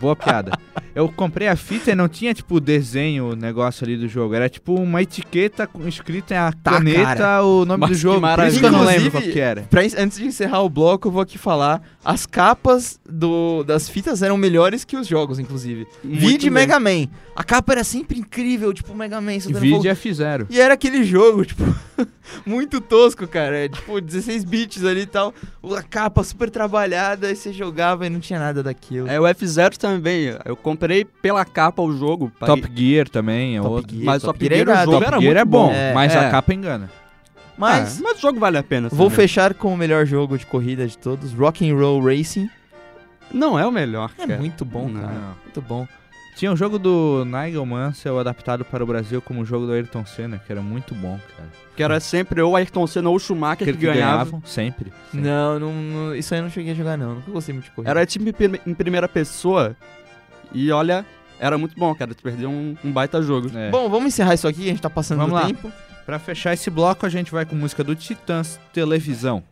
boa 0.00 0.14
piada. 0.16 0.52
Eu 0.94 1.10
comprei 1.10 1.46
a 1.46 1.54
fita 1.56 1.90
e 1.90 1.94
não 1.94 2.08
tinha, 2.08 2.32
tipo, 2.32 2.58
desenho, 2.58 3.32
o 3.32 3.36
negócio 3.36 3.84
ali 3.84 3.98
do 3.98 4.08
jogo. 4.08 4.32
Era, 4.34 4.48
tipo, 4.48 4.74
uma 4.74 5.02
etiqueta 5.02 5.66
com 5.66 5.86
escrita 5.86 6.32
em 6.32 6.38
a 6.38 6.50
Tá, 6.52 6.72
caneta 6.72 7.04
cara. 7.16 7.44
o 7.44 7.66
nome 7.66 7.80
Mas 7.82 7.90
do 7.90 7.94
que 7.96 8.00
jogo. 8.00 8.26
Por 8.34 8.46
isso 8.46 8.60
que 8.60 8.64
eu 8.64 8.72
não 8.72 8.78
lembro 8.82 9.06
Inclusive- 9.08 9.10
qual 9.10 9.32
que 9.34 9.38
era. 9.40 9.62
Pra, 9.64 9.82
antes 9.82 10.16
de 10.16 10.24
encerrar 10.24 10.62
o 10.62 10.70
bloco, 10.70 11.08
eu 11.08 11.12
vou 11.12 11.20
aqui 11.20 11.36
falar. 11.36 11.82
As 12.02 12.24
capas 12.24 12.98
do, 13.06 13.62
das 13.64 13.90
fitas 13.90 14.22
eram 14.22 14.38
melhores 14.38 14.84
que 14.86 14.96
os 14.96 15.06
jogos, 15.06 15.38
inclusive. 15.38 15.86
Muito 16.02 16.18
Vide 16.20 16.46
bem. 16.48 16.50
Mega 16.66 16.80
Man. 16.80 17.08
A 17.34 17.44
capa 17.44 17.72
era 17.74 17.84
sempre 17.84 18.18
incrível, 18.18 18.72
tipo 18.72 18.94
Mega 18.94 19.20
Man. 19.20 19.34
E 19.34 19.52
vídeo 19.52 19.90
F0. 19.94 20.46
E 20.48 20.58
era 20.58 20.72
aquele 20.72 21.04
jogo, 21.04 21.44
tipo, 21.46 21.62
muito 22.46 22.80
tosco, 22.80 23.26
cara. 23.28 23.58
É, 23.58 23.68
tipo, 23.68 24.00
16 24.00 24.44
bits 24.44 24.82
ali 24.82 25.02
e 25.02 25.06
tal. 25.06 25.34
A 25.76 25.82
capa 25.82 26.24
super 26.24 26.48
trabalhada, 26.48 27.26
aí 27.26 27.36
você 27.36 27.52
jogava 27.52 28.06
e 28.06 28.10
não 28.10 28.18
tinha 28.20 28.38
nada 28.38 28.62
daquilo. 28.62 29.08
É 29.08 29.20
o 29.20 29.24
F0 29.24 29.76
também. 29.76 29.85
Eu 30.44 30.56
comprei 30.56 31.04
pela 31.04 31.44
capa 31.44 31.82
o 31.82 31.96
jogo. 31.96 32.30
paguei- 32.38 32.62
Top 32.62 32.72
Gear 32.74 33.08
também 33.08 33.56
é 33.56 33.60
Top 33.60 33.74
outro. 33.74 33.92
Gear, 33.94 34.04
Mas 34.06 34.22
Top 34.22 34.38
Top 34.38 34.44
Gear 34.44 34.52
é 34.52 34.56
Gear, 34.56 34.68
o 34.68 34.70
irado. 34.72 34.84
jogo 34.92 35.04
Top 35.04 35.06
era 35.06 35.20
Gear 35.20 35.34
muito 35.34 35.40
é 35.40 35.44
bom, 35.44 35.72
É, 35.72 35.92
mas 35.94 36.14
é. 36.14 36.18
a 36.18 36.30
capa 36.30 36.54
engana. 36.54 36.90
Mas 37.58 37.98
Ah, 37.98 38.02
mas 38.04 38.18
o 38.18 38.20
jogo 38.20 38.38
vale 38.38 38.58
a 38.58 38.62
pena. 38.62 38.88
vou 38.90 39.06
também. 39.08 39.16
fechar 39.16 39.54
com 39.54 39.72
o 39.72 39.76
melhor 39.76 40.04
jogo 40.04 40.36
de 40.36 40.44
corrida 40.44 40.86
de 40.86 40.98
todos, 40.98 41.32
Rock 41.32 41.68
and 41.68 41.74
Roll 41.74 42.02
Racing. 42.04 42.50
Não 43.32 43.58
é 43.58 43.66
o 43.66 43.72
melhor, 43.72 44.10
É 44.18 44.26
cara. 44.26 44.38
muito 44.38 44.64
bom, 44.64 44.88
Não. 44.88 45.00
cara. 45.00 45.14
Muito 45.42 45.60
bom. 45.62 45.86
Tinha 46.36 46.52
um 46.52 46.56
jogo 46.56 46.78
do 46.78 47.24
Nigel 47.24 47.64
Mansell 47.64 48.18
adaptado 48.18 48.62
para 48.62 48.84
o 48.84 48.86
Brasil 48.86 49.22
como 49.22 49.40
o 49.40 49.44
jogo 49.44 49.64
do 49.66 49.72
Ayrton 49.72 50.04
Senna, 50.04 50.38
que 50.38 50.52
era 50.52 50.60
muito 50.60 50.94
bom, 50.94 51.18
cara. 51.34 51.48
Que 51.74 51.82
era 51.82 51.98
sempre 51.98 52.42
ou 52.42 52.54
Ayrton 52.54 52.86
Senna 52.86 53.08
ou 53.08 53.18
Schumacher 53.18 53.56
que, 53.58 53.64
Aquele 53.64 53.78
que 53.78 53.86
ganhava. 53.86 54.24
ganhavam 54.24 54.42
sempre. 54.44 54.92
sempre. 55.10 55.20
Não, 55.26 55.58
não, 55.58 55.72
não- 55.72 56.14
isso 56.14 56.34
aí 56.34 56.40
eu 56.40 56.44
não 56.44 56.50
cheguei 56.50 56.72
a 56.72 56.74
jogar, 56.74 56.98
não. 56.98 57.14
Nunca 57.14 57.30
gostei 57.30 57.54
muito 57.54 57.64
de 57.64 57.70
corrida. 57.70 57.90
Era 57.90 58.04
time 58.04 58.34
em 58.66 58.74
primeira 58.74 59.08
pessoa. 59.08 59.74
E 60.52 60.70
olha, 60.70 61.06
era 61.40 61.56
muito 61.56 61.74
bom, 61.74 61.94
cara. 61.94 62.14
Tu 62.14 62.22
perdeu 62.22 62.50
um, 62.50 62.76
um 62.84 62.92
baita 62.92 63.22
jogo. 63.22 63.50
É. 63.56 63.70
Bom, 63.70 63.88
vamos 63.88 64.08
encerrar 64.08 64.34
isso 64.34 64.46
aqui, 64.46 64.64
a 64.64 64.68
gente 64.72 64.82
tá 64.82 64.90
passando 64.90 65.18
Vamos 65.20 65.32
do 65.32 65.40
lá. 65.40 65.46
tempo. 65.46 65.72
Pra 66.04 66.18
fechar 66.18 66.52
esse 66.52 66.68
bloco, 66.68 67.04
a 67.06 67.08
gente 67.08 67.32
vai 67.32 67.46
com 67.46 67.56
música 67.56 67.82
do 67.82 67.94
Titãs 67.96 68.60
Televisão. 68.74 69.42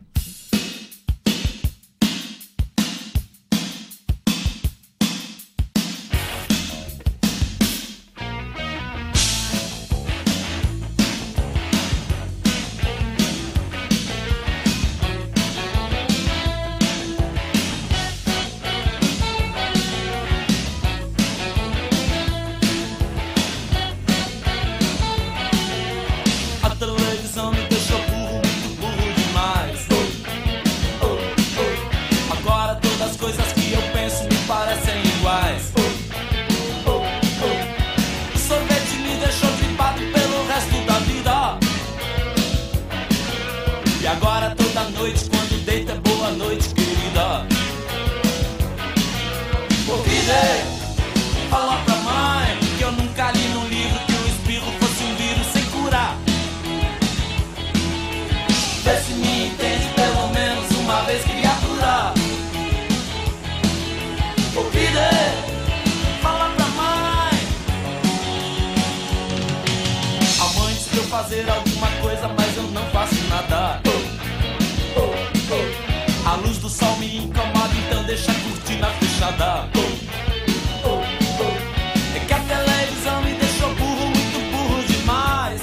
É 82.15 82.19
que 82.25 82.33
a 82.33 82.39
televisão 82.39 83.21
me 83.21 83.33
deixou 83.33 83.75
burro, 83.75 84.07
muito 84.07 84.51
burro 84.51 84.81
demais. 84.83 85.61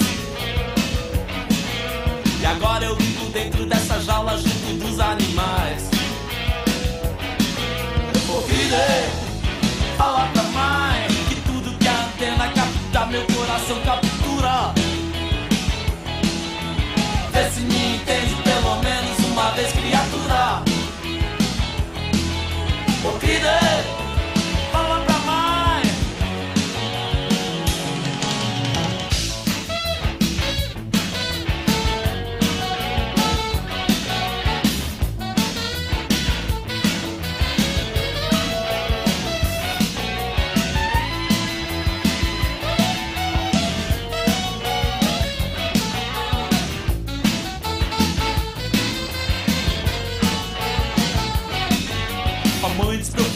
E 2.40 2.46
agora 2.46 2.84
eu 2.84 2.96
vivo 2.96 3.30
dentro 3.30 3.64
dessa 3.64 3.98
jaula 4.00 4.36
junto 4.36 4.84
dos 4.84 5.00
animais. 5.00 5.88
Ouvirei 8.28 9.08
falar 9.96 10.30
pra 10.32 10.42
mãe 10.42 11.08
que 11.28 11.36
tudo 11.36 11.78
que 11.78 11.88
a 11.88 12.04
antena 12.04 12.48
capta, 12.48 13.06
meu 13.06 13.24
coração 13.26 13.80
capta. 13.86 14.01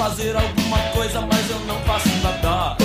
Fazer 0.09 0.37
alguma 0.37 0.79
coisa, 0.95 1.21
mas 1.21 1.51
eu 1.51 1.59
não 1.67 1.81
faço 1.81 2.09
nada. 2.23 2.77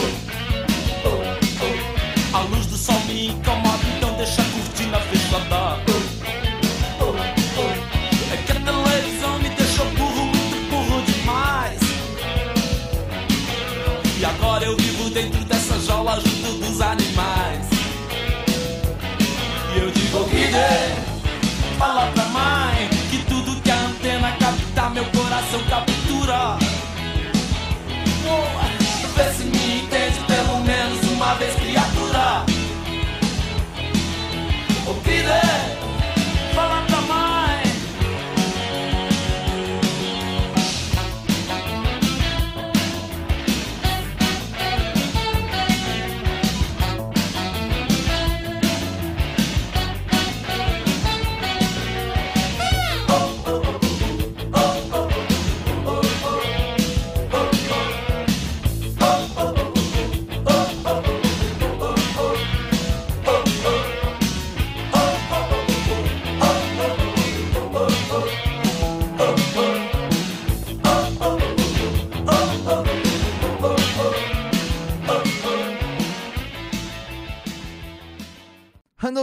A 2.33 2.39
luz 2.49 2.65
do 2.65 2.75
sol 2.75 2.99
me 3.01 3.27
incomoda, 3.27 3.77
então 3.95 4.11
deixa 4.13 4.41
a 4.41 4.45
cortina 4.45 4.99
fechada. 5.01 5.77
É 8.33 8.37
que 8.37 8.51
a 8.51 8.55
televisão 8.55 9.37
me 9.37 9.49
deixou 9.49 9.85
burro, 9.91 10.25
muito 10.25 10.69
burro 10.71 11.01
demais. 11.03 11.79
E 14.19 14.25
agora 14.25 14.65
eu 14.65 14.75
vivo 14.77 15.11
dentro 15.11 15.43
dessa 15.45 15.79
jaula 15.79 16.15
junto 16.15 16.57
dos 16.57 16.81
animais. 16.81 17.67
E 19.75 19.79
eu 19.79 19.91
digo 19.91 20.23
dê, 20.23 21.77
fala 21.77 22.07
pra 22.15 22.25
mãe 22.25 22.89
que 23.11 23.23
tudo 23.25 23.61
que 23.61 23.69
a 23.69 23.75
antena 23.75 24.31
capta, 24.39 24.89
meu 24.89 25.05
coração 25.05 25.63
captura. 25.69 25.90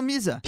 Blooded. 0.09 0.41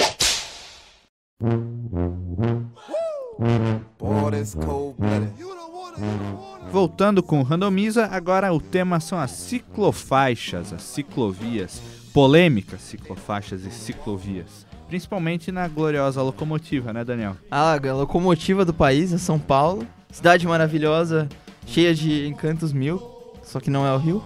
Voltando 6.72 7.22
com 7.22 7.40
o 7.40 7.42
Randomiza, 7.42 8.06
agora 8.06 8.52
o 8.52 8.60
tema 8.60 9.00
são 9.00 9.18
as 9.18 9.32
ciclofaixas, 9.32 10.72
as 10.72 10.82
ciclovias. 10.82 11.82
Polêmicas 12.14 12.80
ciclofaixas 12.80 13.64
e 13.64 13.70
ciclovias. 13.70 14.66
Principalmente 14.88 15.52
na 15.52 15.68
gloriosa 15.68 16.22
locomotiva, 16.22 16.92
né, 16.92 17.04
Daniel? 17.04 17.36
A 17.50 17.74
locomotiva 17.92 18.64
do 18.64 18.72
país 18.74 19.12
é 19.12 19.18
São 19.18 19.38
Paulo. 19.38 19.86
Cidade 20.10 20.46
maravilhosa, 20.46 21.28
cheia 21.66 21.94
de 21.94 22.26
encantos 22.26 22.72
mil. 22.72 23.00
Só 23.42 23.60
que 23.60 23.70
não 23.70 23.86
é 23.86 23.92
o 23.92 23.98
Rio. 23.98 24.24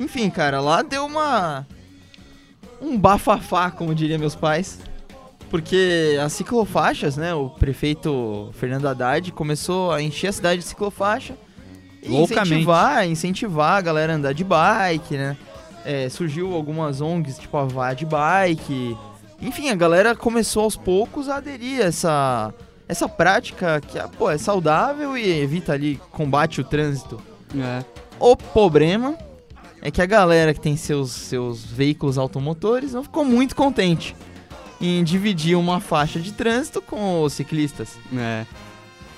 Enfim, 0.00 0.30
cara, 0.30 0.60
lá 0.60 0.82
deu 0.82 1.06
uma. 1.06 1.66
Um 2.82 2.98
bafafá, 2.98 3.70
como 3.70 3.94
diriam 3.94 4.18
meus 4.18 4.34
pais. 4.34 4.80
Porque 5.48 6.18
as 6.22 6.32
ciclofaixas, 6.32 7.16
né? 7.16 7.32
O 7.34 7.50
prefeito 7.50 8.50
Fernando 8.54 8.88
Haddad 8.88 9.30
começou 9.32 9.92
a 9.92 10.02
encher 10.02 10.28
a 10.28 10.32
cidade 10.32 10.62
de 10.62 10.68
ciclofaixa. 10.68 11.34
E 12.02 12.08
Loucamente. 12.08 12.54
incentivar, 12.54 13.06
incentivar 13.08 13.76
a 13.76 13.80
galera 13.80 14.12
a 14.12 14.16
andar 14.16 14.32
de 14.32 14.42
bike, 14.42 15.16
né? 15.16 15.36
É, 15.84 16.08
surgiu 16.08 16.54
algumas 16.54 17.00
ONGs, 17.00 17.38
tipo 17.38 17.56
a 17.56 17.64
Vá 17.64 17.92
de 17.94 18.04
Bike. 18.04 18.96
Enfim, 19.40 19.68
a 19.68 19.74
galera 19.74 20.16
começou 20.16 20.64
aos 20.64 20.76
poucos 20.76 21.28
a 21.28 21.36
aderir 21.36 21.80
a 21.80 21.84
essa, 21.84 22.54
essa 22.88 23.08
prática 23.08 23.80
que 23.80 23.98
pô, 24.16 24.30
é 24.30 24.38
saudável 24.38 25.16
e 25.16 25.28
evita 25.40 25.72
ali, 25.72 26.00
combate 26.10 26.60
o 26.60 26.64
trânsito. 26.64 27.20
É. 27.56 27.84
O 28.18 28.36
problema 28.36 29.16
é 29.82 29.90
que 29.90 30.00
a 30.00 30.06
galera 30.06 30.54
que 30.54 30.60
tem 30.60 30.76
seus, 30.76 31.10
seus 31.10 31.64
veículos 31.64 32.16
automotores 32.16 32.92
não 32.92 33.02
ficou 33.02 33.24
muito 33.24 33.56
contente 33.56 34.14
em 34.80 35.02
dividir 35.02 35.56
uma 35.56 35.80
faixa 35.80 36.20
de 36.20 36.32
trânsito 36.32 36.80
com 36.80 37.22
os 37.22 37.32
ciclistas. 37.32 37.98
É. 38.16 38.46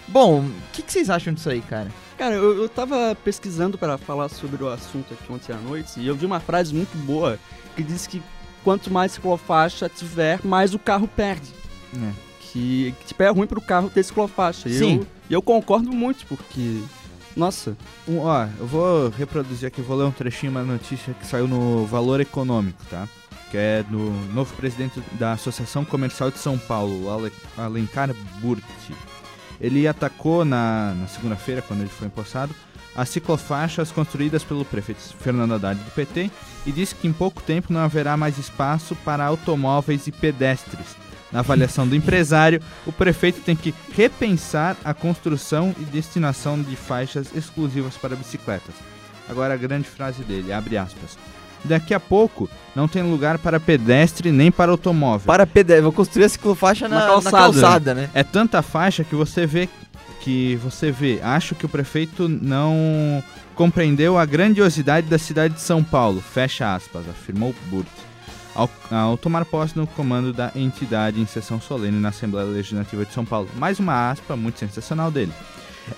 Bom, 0.08 0.40
o 0.40 0.52
que, 0.72 0.82
que 0.82 0.92
vocês 0.92 1.08
acham 1.08 1.32
disso 1.32 1.48
aí, 1.48 1.60
cara? 1.60 1.90
Cara, 2.16 2.34
eu, 2.34 2.62
eu 2.62 2.68
tava 2.68 3.16
pesquisando 3.24 3.76
para 3.76 3.98
falar 3.98 4.28
sobre 4.28 4.62
o 4.62 4.68
assunto 4.68 5.14
aqui 5.14 5.32
ontem 5.32 5.52
à 5.52 5.56
noite 5.56 6.00
e 6.00 6.06
eu 6.06 6.14
vi 6.14 6.24
uma 6.24 6.40
frase 6.40 6.74
muito 6.74 6.96
boa 6.98 7.38
que 7.76 7.82
diz 7.82 8.06
que 8.06 8.22
quanto 8.62 8.90
mais 8.90 9.12
ciclofaixa 9.12 9.88
tiver, 9.88 10.40
mais 10.44 10.74
o 10.74 10.78
carro 10.78 11.06
perde. 11.06 11.50
É. 11.94 12.12
Que, 12.40 12.94
que 13.00 13.06
tipo, 13.06 13.22
é 13.22 13.28
ruim 13.28 13.46
pro 13.46 13.60
carro 13.60 13.90
ter 13.90 14.02
ciclofaixa. 14.02 14.68
E 14.68 14.78
Sim. 14.78 14.96
eu, 14.96 15.06
e 15.30 15.34
eu 15.34 15.42
concordo 15.42 15.92
muito, 15.92 16.24
porque. 16.26 16.82
Nossa, 17.36 17.76
Um, 18.06 18.18
ó, 18.20 18.46
eu 18.58 18.66
vou 18.66 19.08
reproduzir 19.10 19.66
aqui, 19.66 19.80
vou 19.82 19.96
ler 19.96 20.04
um 20.04 20.10
trechinho, 20.12 20.52
uma 20.52 20.62
notícia 20.62 21.12
que 21.14 21.26
saiu 21.26 21.48
no 21.48 21.84
Valor 21.86 22.20
Econômico, 22.20 22.82
tá? 22.88 23.08
Que 23.50 23.56
é 23.56 23.82
do 23.82 23.98
novo 24.32 24.54
presidente 24.54 25.02
da 25.12 25.32
Associação 25.32 25.84
Comercial 25.84 26.30
de 26.30 26.38
São 26.38 26.56
Paulo, 26.58 27.10
Ale- 27.10 27.32
Alencar 27.56 28.10
Burti. 28.40 28.64
Ele 29.60 29.86
atacou 29.88 30.44
na, 30.44 30.94
na 30.94 31.06
segunda-feira, 31.08 31.62
quando 31.62 31.80
ele 31.80 31.88
foi 31.88 32.06
empossado, 32.08 32.54
as 32.94 33.08
ciclofaixas 33.08 33.90
construídas 33.90 34.44
pelo 34.44 34.64
prefeito 34.64 35.00
Fernando 35.18 35.54
Haddad 35.54 35.80
do 35.82 35.90
PT 35.90 36.30
e 36.64 36.70
disse 36.70 36.94
que 36.94 37.08
em 37.08 37.12
pouco 37.12 37.42
tempo 37.42 37.72
não 37.72 37.80
haverá 37.80 38.16
mais 38.16 38.38
espaço 38.38 38.94
para 39.04 39.24
automóveis 39.24 40.06
e 40.06 40.12
pedestres. 40.12 40.96
Na 41.34 41.40
avaliação 41.40 41.86
do 41.86 41.96
empresário, 41.96 42.62
o 42.86 42.92
prefeito 42.92 43.40
tem 43.40 43.56
que 43.56 43.74
repensar 43.92 44.76
a 44.84 44.94
construção 44.94 45.74
e 45.80 45.84
destinação 45.84 46.62
de 46.62 46.76
faixas 46.76 47.26
exclusivas 47.34 47.96
para 47.96 48.14
bicicletas. 48.14 48.74
Agora 49.28 49.52
a 49.52 49.56
grande 49.56 49.88
frase 49.88 50.22
dele, 50.22 50.52
abre 50.52 50.76
aspas. 50.78 51.18
Daqui 51.64 51.92
a 51.92 51.98
pouco 51.98 52.48
não 52.76 52.86
tem 52.86 53.02
lugar 53.02 53.38
para 53.38 53.58
pedestre 53.58 54.30
nem 54.30 54.52
para 54.52 54.70
automóvel. 54.70 55.26
Para 55.26 55.44
pedestre, 55.44 55.82
vou 55.82 55.92
construir 55.92 56.24
a 56.24 56.28
ciclofaixa 56.28 56.88
na, 56.88 57.00
Na 57.00 57.00
na 57.00 57.06
calçada. 57.08 57.36
calçada. 57.36 57.94
né? 57.94 58.10
É 58.14 58.22
tanta 58.22 58.62
faixa 58.62 59.02
que 59.02 59.16
você 59.16 59.44
vê 59.44 59.68
que 60.20 60.56
você 60.56 60.90
vê. 60.90 61.20
Acho 61.22 61.54
que 61.54 61.66
o 61.66 61.68
prefeito 61.68 62.28
não 62.28 63.22
compreendeu 63.54 64.16
a 64.16 64.24
grandiosidade 64.24 65.06
da 65.08 65.18
cidade 65.18 65.54
de 65.54 65.60
São 65.60 65.82
Paulo. 65.82 66.20
Fecha 66.22 66.74
aspas, 66.74 67.06
afirmou 67.08 67.54
Burt. 67.66 67.86
Ao, 68.54 68.70
ao 68.90 69.16
tomar 69.18 69.44
posse 69.44 69.76
no 69.76 69.86
comando 69.86 70.32
da 70.32 70.52
entidade 70.54 71.20
em 71.20 71.26
sessão 71.26 71.60
solene 71.60 71.98
na 71.98 72.10
Assembleia 72.10 72.46
Legislativa 72.46 73.04
de 73.04 73.12
São 73.12 73.24
Paulo. 73.24 73.48
Mais 73.56 73.78
uma 73.80 74.10
aspa 74.10 74.36
muito 74.36 74.58
sensacional 74.60 75.10
dele. 75.10 75.32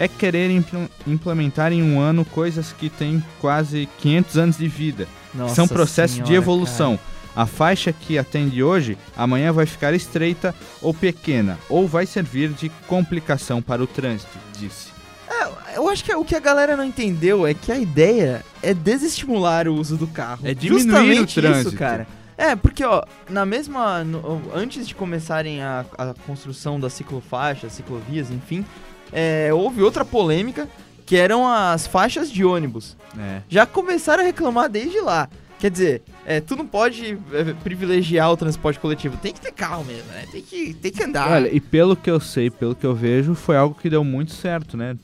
É 0.01 0.09
querer 0.09 0.51
impl- 0.51 0.91
implementar 1.07 1.73
em 1.73 1.83
um 1.83 2.01
ano 2.01 2.25
coisas 2.25 2.73
que 2.73 2.89
têm 2.89 3.23
quase 3.41 3.89
500 3.99 4.39
anos 4.39 4.57
de 4.59 4.67
vida. 4.69 5.07
Nossa 5.35 5.55
São 5.55 5.69
processos 5.69 6.17
de 6.17 6.23
senhora, 6.27 6.35
evolução. 6.43 6.99
A 7.37 7.45
faixa 7.45 7.93
que 7.93 8.17
atende 8.19 8.63
hoje, 8.63 8.97
amanhã 9.15 9.53
vai 9.53 9.67
ficar 9.67 9.93
estreita 9.93 10.55
ou 10.81 10.95
pequena, 10.95 11.59
ou 11.69 11.87
vai 11.87 12.07
servir 12.07 12.49
de 12.49 12.71
complicação 12.89 13.61
para 13.61 13.83
o 13.83 13.87
trânsito, 13.87 14.39
disse. 14.59 14.89
cara. 15.29 15.57
Eu 15.75 15.91
acho 15.91 16.03
que 16.03 16.15
o 16.15 16.25
que 16.25 16.35
a 16.35 16.41
galera 16.41 16.75
não 16.75 16.85
entendeu 16.85 17.47
é 17.47 17.53
que 17.53 17.71
a 17.71 17.79
ideia 17.79 18.43
é 18.63 18.73
desestimular 18.73 19.69
o 19.69 19.75
uso 19.75 19.95
do 19.99 20.07
carro. 20.07 20.41
É 20.43 20.55
diminuir 20.55 20.83
Justamente 20.85 21.39
o 21.39 21.43
trânsito. 21.43 21.69
Isso, 21.69 21.77
cara. 21.77 22.07
É, 22.39 22.55
porque, 22.55 22.85
ó, 22.85 23.03
na 23.31 23.47
mesma. 23.47 24.05
no- 24.05 24.43
antes 24.55 24.87
de 24.87 24.95
começarem 24.95 25.63
a, 25.63 25.85
a 25.97 26.15
construção 26.27 26.79
das 26.79 26.93
ciclofaixas, 26.93 27.73
ciclovias, 27.73 28.31
enfim, 28.31 28.65
é, 29.13 29.51
houve 29.53 29.83
outra 29.83 30.05
polêmica 30.05 30.69
que 31.07 31.17
eram 31.17 31.47
as 31.49 31.87
faixas 31.87 32.31
de 32.31 32.45
ônibus. 32.45 32.97
É. 33.19 33.41
Já 33.49 33.65
começaram 33.65 34.23
a 34.23 34.27
reclamar 34.27 34.69
desde 34.69 35.01
lá. 35.01 35.29
Quer 35.59 35.71
dizer, 35.71 36.03
É, 36.27 36.41
tu 36.41 36.55
não 36.57 36.67
pode 36.67 37.17
é, 37.33 37.55
privilegiar 37.63 38.31
o 38.33 38.37
transporte 38.37 38.79
coletivo. 38.81 39.17
Tem 39.17 39.33
que 39.33 39.41
ter 39.41 39.53
carro 39.53 39.85
mesmo, 39.85 40.11
né? 40.11 40.27
Tem 40.31 40.43
que, 40.43 40.75
tem 40.75 40.91
que 40.93 41.03
andar. 41.05 41.31
Olha, 41.31 41.49
e 41.55 41.61
pelo 41.61 41.95
que 41.97 42.11
eu 42.11 42.19
sei, 42.21 42.51
pelo 42.51 42.75
que 42.75 42.85
eu 42.85 42.95
vejo, 42.95 43.35
foi 43.35 43.57
algo 43.57 43.75
que 43.81 43.89
deu 43.89 44.03
muito 44.05 44.33
certo, 44.33 44.77
né? 44.77 44.97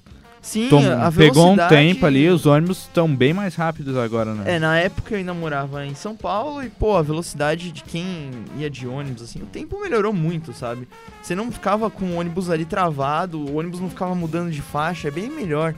Sim, 0.42 0.68
Tom- 0.68 0.78
a 0.80 1.10
pegou 1.12 1.44
um 1.52 1.54
velocidade- 1.54 1.68
tempo 1.76 2.04
ali, 2.04 2.28
os 2.28 2.46
ônibus 2.46 2.78
estão 2.78 3.14
bem 3.14 3.32
mais 3.32 3.54
rápidos 3.54 3.96
agora, 3.96 4.34
né? 4.34 4.56
É, 4.56 4.58
na 4.58 4.76
época 4.76 5.14
eu 5.14 5.18
ainda 5.18 5.32
morava 5.32 5.86
em 5.86 5.94
São 5.94 6.16
Paulo 6.16 6.62
e, 6.64 6.68
pô, 6.68 6.96
a 6.96 7.02
velocidade 7.02 7.70
de 7.70 7.84
quem 7.84 8.28
ia 8.58 8.68
de 8.68 8.86
ônibus, 8.88 9.22
assim, 9.22 9.40
o 9.40 9.46
tempo 9.46 9.80
melhorou 9.80 10.12
muito, 10.12 10.52
sabe? 10.52 10.88
Você 11.22 11.36
não 11.36 11.52
ficava 11.52 11.88
com 11.88 12.06
o 12.06 12.16
ônibus 12.16 12.50
ali 12.50 12.64
travado, 12.64 13.38
o 13.38 13.56
ônibus 13.56 13.78
não 13.78 13.88
ficava 13.88 14.16
mudando 14.16 14.50
de 14.50 14.60
faixa, 14.60 15.06
é 15.06 15.10
bem 15.12 15.30
melhor. 15.30 15.74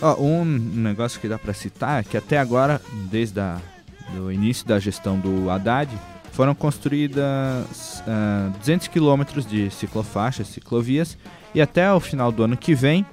Ó, 0.00 0.20
um 0.20 0.44
negócio 0.44 1.20
que 1.20 1.28
dá 1.28 1.38
pra 1.38 1.54
citar 1.54 2.00
é 2.00 2.02
que 2.02 2.16
até 2.16 2.38
agora, 2.40 2.80
desde 3.08 3.38
a, 3.38 3.58
do 4.16 4.32
início 4.32 4.66
da 4.66 4.80
gestão 4.80 5.16
do 5.16 5.48
Haddad, 5.48 5.88
foram 6.32 6.56
construídas 6.56 8.02
ah, 8.06 8.50
200 8.58 8.88
quilômetros 8.88 9.46
de 9.46 9.70
ciclofaixas, 9.70 10.48
ciclovias, 10.48 11.16
e 11.54 11.60
até 11.60 11.92
o 11.92 12.00
final 12.00 12.32
do 12.32 12.42
ano 12.42 12.56
que 12.56 12.74
vem, 12.74 13.04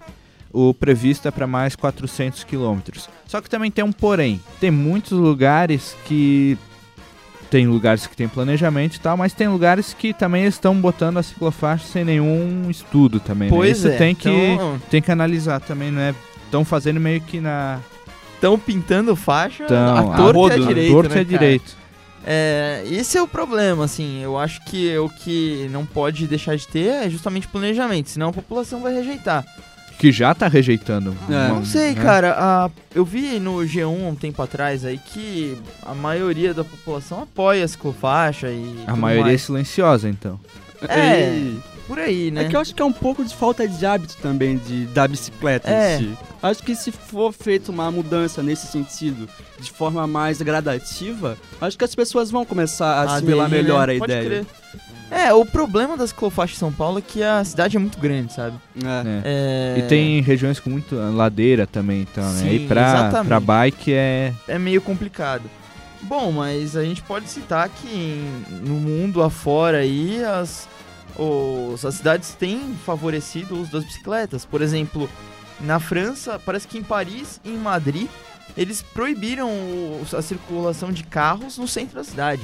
o 0.51 0.73
previsto 0.73 1.27
é 1.27 1.31
para 1.31 1.47
mais 1.47 1.75
400 1.75 2.43
quilômetros. 2.43 3.09
Só 3.27 3.41
que 3.41 3.49
também 3.49 3.69
tem 3.69 3.83
um 3.83 3.91
porém. 3.91 4.41
Tem 4.59 4.71
muitos 4.71 5.11
lugares 5.11 5.95
que 6.05 6.57
tem 7.49 7.67
lugares 7.67 8.05
que 8.05 8.15
tem 8.15 8.27
planejamento 8.27 8.95
e 8.95 8.99
tal, 8.99 9.17
mas 9.17 9.33
tem 9.33 9.47
lugares 9.47 9.93
que 9.93 10.13
também 10.13 10.45
estão 10.45 10.75
botando 10.75 11.17
a 11.17 11.23
ciclofaixa 11.23 11.85
sem 11.85 12.05
nenhum 12.05 12.69
estudo 12.69 13.19
também. 13.19 13.49
né? 13.49 13.55
Pois 13.55 13.79
Isso 13.79 13.87
é, 13.87 13.97
tem 13.97 14.13
que 14.13 14.29
então, 14.29 14.81
tem 14.89 15.01
que 15.01 15.11
analisar 15.11 15.59
também, 15.59 15.91
não 15.91 16.01
é? 16.01 16.13
Estão 16.45 16.63
fazendo 16.63 16.99
meio 16.99 17.21
que 17.21 17.39
na. 17.39 17.79
Estão 18.35 18.57
pintando 18.57 19.15
faixa 19.15 19.65
Tão, 19.65 19.97
a 19.97 20.15
torta 20.15 20.55
e 20.55 20.61
a 20.61 20.61
rodo, 20.61 20.67
direita, 20.67 20.93
torto 20.93 21.09
né, 21.09 21.21
a 21.21 21.25
cara? 21.25 21.37
direito. 21.37 21.77
É, 22.25 22.83
esse 22.89 23.17
é 23.17 23.21
o 23.21 23.27
problema, 23.27 23.85
assim, 23.85 24.21
eu 24.21 24.37
acho 24.37 24.63
que 24.65 24.97
o 24.97 25.09
que 25.09 25.67
não 25.71 25.85
pode 25.85 26.27
deixar 26.27 26.55
de 26.55 26.67
ter 26.67 27.05
é 27.05 27.09
justamente 27.09 27.47
planejamento, 27.47 28.09
senão 28.09 28.29
a 28.29 28.33
população 28.33 28.81
vai 28.81 28.93
rejeitar. 28.93 29.43
Que 29.99 30.11
já 30.11 30.33
tá 30.33 30.47
rejeitando. 30.47 31.15
É. 31.29 31.33
uma- 31.33 31.47
Não 31.49 31.65
sei, 31.65 31.93
né? 31.93 32.01
cara. 32.01 32.35
a- 32.39 32.69
eu 32.95 33.03
vi 33.05 33.39
no 33.39 33.57
G1 33.57 34.07
um 34.09 34.15
tempo 34.15 34.41
atrás 34.41 34.83
aí 34.85 34.97
que 34.97 35.55
a 35.85 35.93
maioria 35.93 36.53
da 36.53 36.63
população 36.63 37.21
apoia 37.23 37.63
a 37.63 37.67
ciclofaixa 37.67 38.49
e. 38.49 38.83
A 38.87 38.95
maioria 38.95 39.23
é 39.23 39.33
mais. 39.33 39.41
silenciosa, 39.43 40.09
então. 40.09 40.39
É, 40.87 41.29
E- 41.29 41.59
por 41.85 41.99
aí, 41.99 42.31
né? 42.31 42.45
É 42.45 42.47
que 42.47 42.55
eu 42.55 42.59
acho 42.61 42.73
que 42.73 42.81
é 42.81 42.85
um 42.85 42.93
pouco 42.93 43.25
de 43.25 43.35
falta 43.35 43.67
de 43.67 43.85
hábito 43.85 44.15
também 44.21 44.57
de, 44.57 44.85
da 44.85 45.05
bicicleta 45.07 45.69
É. 45.69 45.95
em 45.95 45.99
si. 45.99 46.17
Acho 46.41 46.63
que 46.63 46.73
se 46.75 46.91
for 46.91 47.33
feita 47.33 47.69
uma 47.69 47.91
mudança 47.91 48.41
nesse 48.41 48.67
sentido, 48.67 49.27
de 49.59 49.69
forma 49.69 50.07
mais 50.07 50.41
gradativa, 50.41 51.37
acho 51.59 51.77
que 51.77 51.83
as 51.83 51.93
pessoas 51.93 52.31
vão 52.31 52.45
começar 52.45 52.87
a 52.87 53.15
assimilar 53.15 53.47
Aderir, 53.47 53.63
melhor 53.65 53.87
né? 53.89 53.95
a 53.95 53.99
Pode 53.99 54.11
ideia. 54.13 54.25
crer. 54.25 54.45
É, 55.11 55.33
o 55.33 55.43
problema 55.45 55.97
das 55.97 56.09
ciclofaixas 56.11 56.57
em 56.57 56.59
São 56.59 56.71
Paulo 56.71 56.99
é 56.99 57.01
que 57.01 57.23
a 57.23 57.43
cidade 57.43 57.75
é 57.75 57.79
muito 57.79 57.97
grande, 57.99 58.31
sabe? 58.33 58.57
É. 58.83 58.87
É. 58.87 59.21
É, 59.25 59.79
E 59.79 59.87
tem 59.87 60.21
regiões 60.21 60.59
com 60.59 60.69
muito 60.69 60.95
ladeira 60.95 61.65
também, 61.65 62.01
então, 62.01 62.23
né? 62.33 62.39
Sim, 62.41 62.49
E 62.55 62.67
pra, 62.67 62.81
exatamente. 62.81 63.27
pra 63.27 63.39
bike 63.39 63.93
é. 63.93 64.33
é 64.47 64.59
meio 64.59 64.81
complicado. 64.81 65.43
Bom, 66.01 66.31
mas 66.31 66.75
a 66.77 66.83
gente 66.83 67.01
pode 67.01 67.27
citar 67.29 67.67
que 67.69 67.87
em- 67.87 68.43
no 68.61 68.75
mundo 68.75 69.21
afora 69.23 69.79
aí 69.79 70.23
as, 70.23 70.67
os, 71.17 71.83
as 71.83 71.95
cidades 71.95 72.33
têm 72.35 72.73
favorecido 72.85 73.55
o 73.55 73.61
uso 73.61 73.71
das 73.71 73.83
bicicletas. 73.83 74.45
Por 74.45 74.61
exemplo, 74.61 75.09
na 75.59 75.79
França, 75.79 76.39
parece 76.39 76.67
que 76.67 76.77
em 76.77 76.83
Paris 76.83 77.41
e 77.43 77.49
em 77.49 77.57
Madrid, 77.57 78.07
eles 78.55 78.81
proibiram 78.81 79.49
o- 79.49 80.05
a 80.15 80.21
circulação 80.21 80.91
de 80.91 81.03
carros 81.03 81.57
no 81.57 81.67
centro 81.67 81.95
da 81.95 82.03
cidade. 82.03 82.43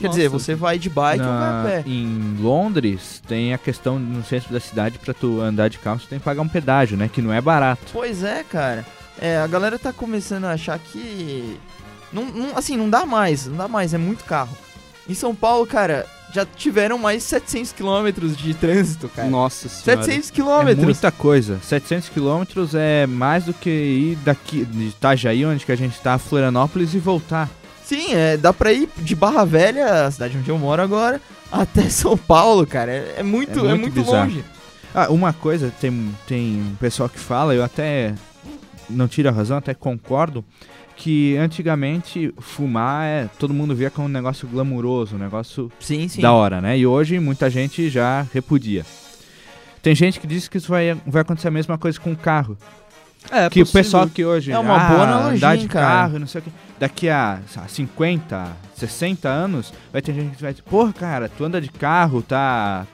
Quer 0.00 0.08
dizer, 0.08 0.30
Nossa. 0.30 0.44
você 0.44 0.54
vai 0.54 0.78
de 0.78 0.90
bike 0.90 1.22
ou 1.22 1.28
vai 1.28 1.38
na- 1.38 1.60
a 1.60 1.64
pé. 1.64 1.84
Em 1.86 2.36
Londres 2.40 3.22
tem 3.28 3.54
a 3.54 3.58
questão 3.58 3.98
no 3.98 4.24
centro 4.24 4.52
da 4.52 4.58
cidade 4.60 4.98
pra 4.98 5.14
tu 5.14 5.40
andar 5.40 5.68
de 5.68 5.78
carro, 5.78 6.00
tu 6.00 6.06
tem 6.08 6.18
que 6.18 6.24
pagar 6.24 6.42
um 6.42 6.48
pedágio, 6.48 6.96
né? 6.96 7.08
Que 7.12 7.22
não 7.22 7.32
é 7.32 7.40
barato. 7.40 7.82
Pois 7.92 8.22
é, 8.24 8.42
cara. 8.42 8.84
É, 9.20 9.38
a 9.38 9.46
galera 9.46 9.78
tá 9.78 9.92
começando 9.92 10.44
a 10.46 10.52
achar 10.52 10.78
que. 10.78 11.56
Não, 12.12 12.24
não- 12.24 12.56
assim, 12.58 12.76
não 12.76 12.90
dá 12.90 13.06
mais, 13.06 13.46
não 13.46 13.56
dá 13.56 13.68
mais, 13.68 13.94
é 13.94 13.98
muito 13.98 14.24
carro. 14.24 14.56
Em 15.08 15.14
São 15.14 15.34
Paulo, 15.34 15.66
cara, 15.66 16.06
já 16.32 16.44
tiveram 16.44 16.98
mais 16.98 17.22
700 17.22 17.72
quilômetros 17.72 18.36
de 18.36 18.54
trânsito, 18.54 19.08
cara. 19.08 19.28
Nossa 19.28 19.68
senhora. 19.68 20.02
700 20.02 20.30
É 20.30 20.32
quilômetros. 20.32 20.84
muita 20.84 21.12
coisa. 21.12 21.58
700 21.62 22.08
quilômetros 22.08 22.74
é 22.74 23.06
mais 23.06 23.44
do 23.44 23.52
que 23.54 23.70
ir 23.70 24.16
daqui 24.24 24.64
de 24.64 24.86
Itajaí, 24.88 25.44
onde 25.46 25.64
que 25.64 25.70
a 25.72 25.76
gente 25.76 26.00
tá, 26.00 26.14
a 26.14 26.18
Florianópolis 26.18 26.94
e 26.94 26.98
voltar. 26.98 27.48
Sim, 27.84 28.14
é, 28.14 28.36
dá 28.36 28.52
pra 28.52 28.72
ir 28.72 28.88
de 28.96 29.14
Barra 29.14 29.44
Velha, 29.44 30.06
a 30.06 30.10
cidade 30.10 30.38
onde 30.38 30.48
eu 30.48 30.58
moro 30.58 30.80
agora, 30.82 31.20
até 31.52 31.82
São 31.88 32.16
Paulo, 32.16 32.66
cara. 32.66 32.90
É, 32.90 33.14
é 33.18 33.22
muito, 33.22 33.58
É 33.60 33.70
é 33.70 33.74
muito 33.74 33.80
muito, 33.82 33.94
bizarro. 33.94 34.24
longe. 34.30 34.44
Ah, 34.94 35.08
uma 35.10 35.32
coisa, 35.32 35.72
tem, 35.80 36.14
tem 36.26 36.62
um 36.62 36.76
pessoal 36.76 37.08
que 37.08 37.18
fala, 37.18 37.54
eu 37.54 37.62
até 37.64 38.14
não 38.88 39.08
tiro 39.08 39.28
a 39.28 39.32
razão, 39.32 39.56
até 39.56 39.74
concordo, 39.74 40.44
que 40.96 41.36
antigamente 41.36 42.32
fumar 42.38 43.04
é, 43.04 43.28
todo 43.38 43.52
mundo 43.52 43.74
via 43.74 43.90
como 43.90 44.06
um 44.06 44.10
negócio 44.10 44.46
glamuroso, 44.46 45.16
um 45.16 45.18
negócio 45.18 45.70
Sim, 45.80 46.06
sim. 46.06 46.22
da 46.22 46.32
hora, 46.32 46.60
né? 46.60 46.78
E 46.78 46.86
hoje 46.86 47.18
muita 47.18 47.50
gente 47.50 47.90
já 47.90 48.24
repudia. 48.32 48.86
Tem 49.82 49.94
gente 49.94 50.18
que 50.20 50.26
diz 50.26 50.46
que 50.48 50.56
isso 50.58 50.68
vai, 50.68 50.96
vai 51.06 51.22
acontecer 51.22 51.48
a 51.48 51.50
mesma 51.50 51.76
coisa 51.76 51.98
com 52.00 52.12
o 52.12 52.16
carro. 52.16 52.56
É, 53.30 53.48
que 53.48 53.60
o 53.60 53.64
possível. 53.64 53.82
pessoal 53.82 54.08
que 54.08 54.24
hoje 54.24 54.52
É 54.52 54.58
uma 54.58 54.76
ah, 54.76 54.88
boa 54.90 55.02
analogia, 55.02 55.36
andar 55.36 55.56
de 55.56 55.68
cara? 55.68 55.86
carro, 55.86 56.18
não 56.18 56.26
sei 56.26 56.40
o 56.40 56.44
que, 56.44 56.52
daqui 56.78 57.08
a 57.08 57.40
sei 57.48 57.62
lá, 57.62 57.68
50, 57.68 58.56
60 58.76 59.28
anos, 59.28 59.72
vai 59.92 60.02
ter 60.02 60.12
gente 60.14 60.36
que 60.36 60.42
vai 60.42 60.52
dizer, 60.52 60.62
porra, 60.64 60.92
cara, 60.92 61.28
tu 61.28 61.44
anda 61.44 61.60
de 61.60 61.68
carro, 61.70 62.22
tá 62.22 62.86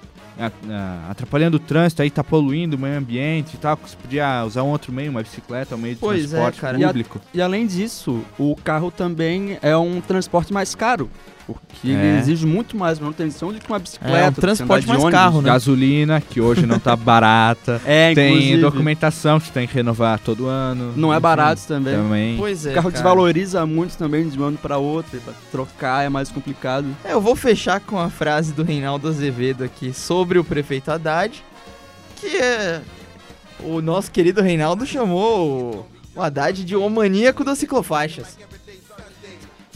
atrapalhando 1.10 1.56
o 1.56 1.60
trânsito, 1.60 2.00
aí 2.02 2.10
tá 2.10 2.24
poluindo 2.24 2.76
o 2.76 2.78
meio 2.78 2.96
ambiente 2.96 3.54
e 3.54 3.58
tal, 3.58 3.76
que 3.76 3.90
você 3.90 3.96
podia 3.96 4.44
usar 4.46 4.62
um 4.62 4.68
outro 4.68 4.92
meio, 4.92 5.10
uma 5.10 5.22
bicicleta, 5.22 5.74
um 5.74 5.78
meio 5.78 5.94
de 5.94 6.00
Pois 6.00 6.24
é, 6.24 6.28
transporte 6.28 6.60
cara. 6.60 6.78
E 6.78 6.84
a- 6.84 6.86
público. 6.88 7.20
E 7.34 7.42
além 7.42 7.66
disso, 7.66 8.22
o 8.38 8.56
carro 8.56 8.90
também 8.90 9.58
é 9.60 9.76
um 9.76 10.00
transporte 10.00 10.52
mais 10.52 10.74
caro. 10.74 11.10
Porque 11.68 11.88
ele 11.88 11.96
É. 12.16 12.18
exige 12.18 12.46
muito 12.46 12.76
mais 12.76 12.98
manutenção 12.98 13.52
do 13.52 13.58
que 13.58 13.68
uma 13.68 13.78
bicicleta. 13.78 14.16
É 14.16 14.28
um 14.28 14.32
transporte 14.32 14.86
mais 14.86 15.00
ônibus. 15.00 15.18
carro, 15.20 15.42
né? 15.42 15.48
Gasolina, 15.50 16.20
que 16.20 16.40
hoje 16.40 16.66
não 16.66 16.78
tá 16.78 16.94
barata. 16.96 17.80
É, 17.84 18.14
tem 18.14 18.32
inclusive. 18.34 18.60
documentação 18.60 19.40
que 19.40 19.50
tem 19.50 19.66
que 19.66 19.74
renovar 19.74 20.18
todo 20.18 20.46
ano. 20.46 20.92
Não 20.96 21.12
é 21.12 21.16
enfim, 21.16 21.22
barato 21.22 21.62
também. 21.66 21.94
Também. 21.94 22.36
Pois 22.36 22.66
é. 22.66 22.70
o 22.70 22.74
carro 22.74 22.90
cara. 22.90 22.92
desvaloriza 23.02 23.64
muito 23.66 23.96
também 23.96 24.28
de 24.28 24.38
um 24.40 24.44
ano 24.44 24.58
para 24.58 24.76
outro. 24.78 25.16
e 25.16 25.20
Pra 25.20 25.32
trocar 25.50 26.04
é 26.04 26.08
mais 26.08 26.28
complicado. 26.30 26.86
É, 27.04 27.12
eu 27.12 27.20
vou 27.20 27.34
fechar 27.36 27.80
com 27.80 27.98
a 27.98 28.10
frase 28.10 28.52
do 28.52 28.62
Reinaldo 28.62 29.08
Azevedo 29.08 29.64
aqui 29.64 29.92
sobre 29.92 30.38
o 30.38 30.44
prefeito 30.44 30.90
Haddad, 30.90 31.42
que 32.16 32.36
é 32.36 32.80
o 33.62 33.80
nosso 33.80 34.10
querido 34.10 34.40
Reinaldo 34.42 34.86
chamou 34.86 35.86
o 36.14 36.22
Haddad 36.22 36.64
de 36.64 36.74
o 36.76 36.88
maníaco 36.88 37.44
das 37.44 37.58
ciclofaixas. 37.58 38.38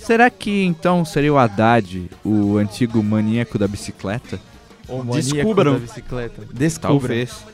Será 0.05 0.29
que 0.29 0.65
então 0.65 1.03
seria 1.03 1.33
o 1.33 1.39
Haddad, 1.39 2.11
o 2.23 2.59
antigo 2.59 3.03
maníaco 3.03 3.59
da 3.59 3.67
bicicleta? 3.67 4.39
O 4.87 5.03
Descubram. 5.03 5.73
da 5.73 5.79
bicicleta. 5.79 6.43
Descubram. 6.53 6.99
Talvez. 6.99 7.45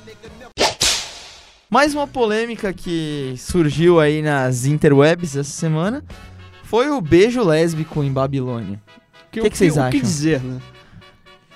Mais 1.70 1.94
uma 1.94 2.08
polêmica 2.08 2.72
que 2.72 3.34
surgiu 3.38 4.00
aí 4.00 4.20
nas 4.20 4.64
interwebs 4.64 5.36
essa 5.36 5.50
semana 5.52 6.02
foi 6.64 6.90
o 6.90 7.00
beijo 7.00 7.40
lésbico 7.44 8.02
em 8.02 8.12
Babilônia. 8.12 8.82
Que, 9.30 9.48
que 9.48 9.56
vocês 9.56 9.74
O 9.74 9.76
que 9.76 9.80
acham? 9.82 10.00
dizer, 10.00 10.40
né? 10.40 10.60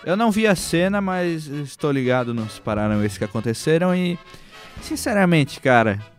Eu 0.07 0.17
não 0.17 0.31
vi 0.31 0.47
a 0.47 0.55
cena, 0.55 1.01
mas 1.01 1.47
estou 1.47 1.91
ligado 1.91 2.33
nos 2.33 2.61
paranauês 2.61 3.19
que 3.19 3.25
aconteceram 3.25 3.93
e, 3.93 4.17
sinceramente, 4.81 5.61
cara, 5.61 5.99
o 5.99 6.14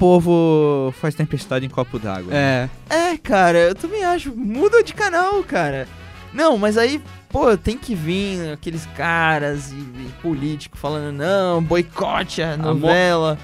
povo 0.00 0.94
faz 0.98 1.14
tempestade 1.14 1.66
em 1.66 1.68
copo 1.68 1.98
d'água. 1.98 2.32
É. 2.34 2.70
É, 2.88 3.18
cara, 3.18 3.58
eu 3.58 3.74
também 3.74 4.02
acho. 4.02 4.34
Muda 4.34 4.82
de 4.82 4.94
canal, 4.94 5.44
cara. 5.44 5.86
Não, 6.32 6.56
mas 6.56 6.78
aí, 6.78 7.02
pô, 7.28 7.54
tem 7.56 7.76
que 7.76 7.94
vir 7.94 8.50
aqueles 8.52 8.86
caras 8.96 9.70
e, 9.72 9.74
e 9.74 10.10
político 10.22 10.78
falando, 10.78 11.12
não, 11.12 11.62
boicote 11.62 12.40
a 12.40 12.56
novela. 12.56 13.38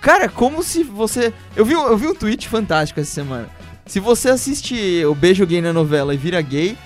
Cara, 0.00 0.28
como 0.28 0.62
se 0.64 0.82
você. 0.82 1.32
Eu 1.54 1.64
vi, 1.64 1.74
eu 1.74 1.96
vi 1.96 2.08
um 2.08 2.14
tweet 2.14 2.48
fantástico 2.48 2.98
essa 2.98 3.12
semana. 3.12 3.48
Se 3.86 4.00
você 4.00 4.28
assiste 4.28 5.04
o 5.04 5.14
Beijo 5.14 5.46
Gay 5.46 5.60
na 5.60 5.72
novela 5.72 6.14
e 6.14 6.16
vira 6.16 6.40
gay, 6.40 6.76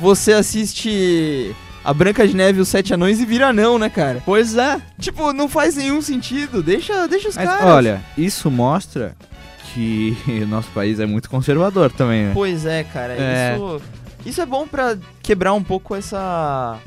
você 0.00 0.32
assiste 0.32 1.54
a 1.84 1.92
Branca 1.92 2.26
de 2.26 2.34
Neve 2.34 2.58
e 2.58 2.62
os 2.62 2.68
Sete 2.68 2.94
Anões 2.94 3.20
e 3.20 3.26
vira 3.26 3.52
não, 3.52 3.78
né, 3.78 3.90
cara? 3.90 4.22
Pois 4.24 4.56
é. 4.56 4.80
Tipo, 4.98 5.32
não 5.32 5.48
faz 5.48 5.76
nenhum 5.76 6.00
sentido. 6.00 6.62
Deixa, 6.62 7.06
deixa 7.06 7.28
os 7.28 7.36
Mas 7.36 7.46
caras. 7.46 7.66
olha, 7.66 8.02
isso 8.16 8.50
mostra 8.50 9.14
que 9.72 10.16
o 10.42 10.46
nosso 10.46 10.70
país 10.70 10.98
é 10.98 11.06
muito 11.06 11.28
conservador 11.28 11.92
também, 11.92 12.24
né? 12.26 12.30
Pois 12.32 12.64
é, 12.64 12.84
cara. 12.84 13.12
É. 13.12 13.54
Isso, 13.54 13.82
isso 14.24 14.40
é 14.40 14.46
bom 14.46 14.66
pra 14.66 14.96
quebrar 15.22 15.52
um 15.52 15.62
pouco 15.62 15.94
essa 15.94 16.78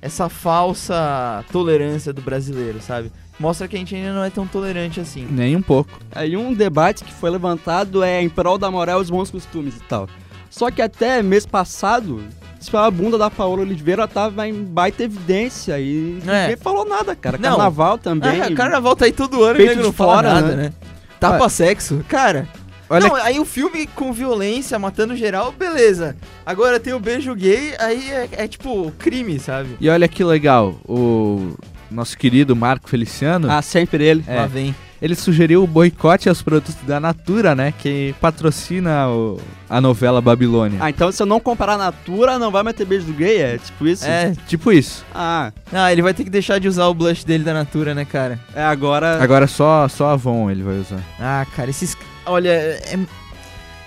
essa 0.00 0.28
falsa 0.28 1.44
tolerância 1.50 2.12
do 2.12 2.20
brasileiro, 2.20 2.80
sabe? 2.80 3.10
Mostra 3.40 3.66
que 3.66 3.74
a 3.74 3.78
gente 3.78 3.94
ainda 3.94 4.12
não 4.12 4.22
é 4.22 4.30
tão 4.30 4.46
tolerante 4.46 5.00
assim. 5.00 5.26
Nem 5.30 5.56
um 5.56 5.62
pouco. 5.62 5.90
Aí 6.12 6.36
um 6.36 6.52
debate 6.52 7.02
que 7.04 7.12
foi 7.12 7.30
levantado 7.30 8.02
é 8.02 8.22
em 8.22 8.28
prol 8.28 8.58
da 8.58 8.70
moral 8.70 9.00
e 9.00 9.02
os 9.02 9.10
bons 9.10 9.30
costumes 9.30 9.76
e 9.76 9.80
tal. 9.80 10.08
Só 10.50 10.70
que 10.70 10.82
até 10.82 11.22
mês 11.22 11.44
passado, 11.46 12.22
a 12.72 12.90
bunda 12.90 13.16
da 13.18 13.30
Paola 13.30 13.62
Oliveira 13.62 14.06
tava 14.08 14.46
em 14.48 14.64
baita 14.64 15.02
evidência 15.02 15.78
e 15.78 16.18
É. 16.26 16.42
ninguém 16.42 16.56
falou 16.56 16.84
nada, 16.84 17.14
cara. 17.16 17.36
Não. 17.38 17.50
Carnaval 17.50 17.98
também. 17.98 18.40
É, 18.40 18.50
carnaval 18.54 18.96
tá 18.96 19.04
aí 19.04 19.12
todo 19.12 19.42
ano 19.42 19.60
e 19.60 19.64
nego 19.66 19.80
de 19.80 19.86
não 19.86 19.92
fala 19.92 20.14
fora, 20.16 20.34
nada, 20.34 20.48
né? 20.56 20.62
né? 20.64 20.72
Tapa 21.20 21.48
sexo, 21.48 22.04
cara. 22.08 22.48
Olha 22.88 23.08
não, 23.08 23.14
aí 23.16 23.40
o 23.40 23.44
filme 23.46 23.86
com 23.86 24.12
violência, 24.12 24.78
matando 24.78 25.16
geral, 25.16 25.50
beleza. 25.52 26.14
Agora 26.44 26.78
tem 26.78 26.92
o 26.92 27.00
beijo 27.00 27.34
gay, 27.34 27.74
aí 27.78 28.10
é, 28.10 28.28
é 28.32 28.48
tipo 28.48 28.92
crime, 28.98 29.38
sabe? 29.38 29.70
E 29.80 29.88
olha 29.88 30.06
que 30.06 30.22
legal, 30.22 30.74
o 30.86 31.54
nosso 31.90 32.16
querido 32.18 32.54
Marco 32.54 32.88
Feliciano, 32.88 33.50
Ah, 33.50 33.62
sempre 33.62 34.04
ele. 34.04 34.22
É. 34.26 34.36
Lá 34.36 34.46
vem. 34.46 34.74
Ele 35.04 35.14
sugeriu 35.14 35.62
o 35.62 35.66
boicote 35.66 36.30
aos 36.30 36.40
produtos 36.40 36.74
da 36.86 36.98
Natura, 36.98 37.54
né? 37.54 37.74
Que 37.78 38.14
patrocina 38.22 39.06
o- 39.08 39.38
a 39.68 39.78
novela 39.78 40.20
Babilônia. 40.22 40.78
Ah, 40.80 40.88
então 40.88 41.12
se 41.12 41.22
eu 41.22 41.26
não 41.26 41.38
comprar 41.38 41.76
Natura, 41.76 42.38
não 42.38 42.50
vai 42.50 42.62
mais 42.62 42.74
ter 42.74 42.86
beijo 42.86 43.12
gay? 43.12 43.36
É 43.42 43.58
tipo 43.58 43.86
isso? 43.86 44.06
É. 44.06 44.32
Tipo 44.46 44.72
isso. 44.72 45.04
Ah, 45.14 45.52
Ah, 45.70 45.92
ele 45.92 46.00
vai 46.00 46.14
ter 46.14 46.24
que 46.24 46.30
deixar 46.30 46.58
de 46.58 46.66
usar 46.68 46.86
o 46.86 46.94
blush 46.94 47.22
dele 47.22 47.44
da 47.44 47.52
Natura, 47.52 47.94
né, 47.94 48.06
cara? 48.06 48.38
é 48.54 48.62
agora. 48.62 49.22
Agora 49.22 49.46
só, 49.46 49.86
só 49.88 50.06
a 50.08 50.12
Avon 50.12 50.50
ele 50.50 50.62
vai 50.62 50.78
usar. 50.78 51.00
Ah, 51.20 51.44
cara, 51.54 51.68
esses. 51.68 51.94
Olha, 52.24 52.48
é. 52.48 52.98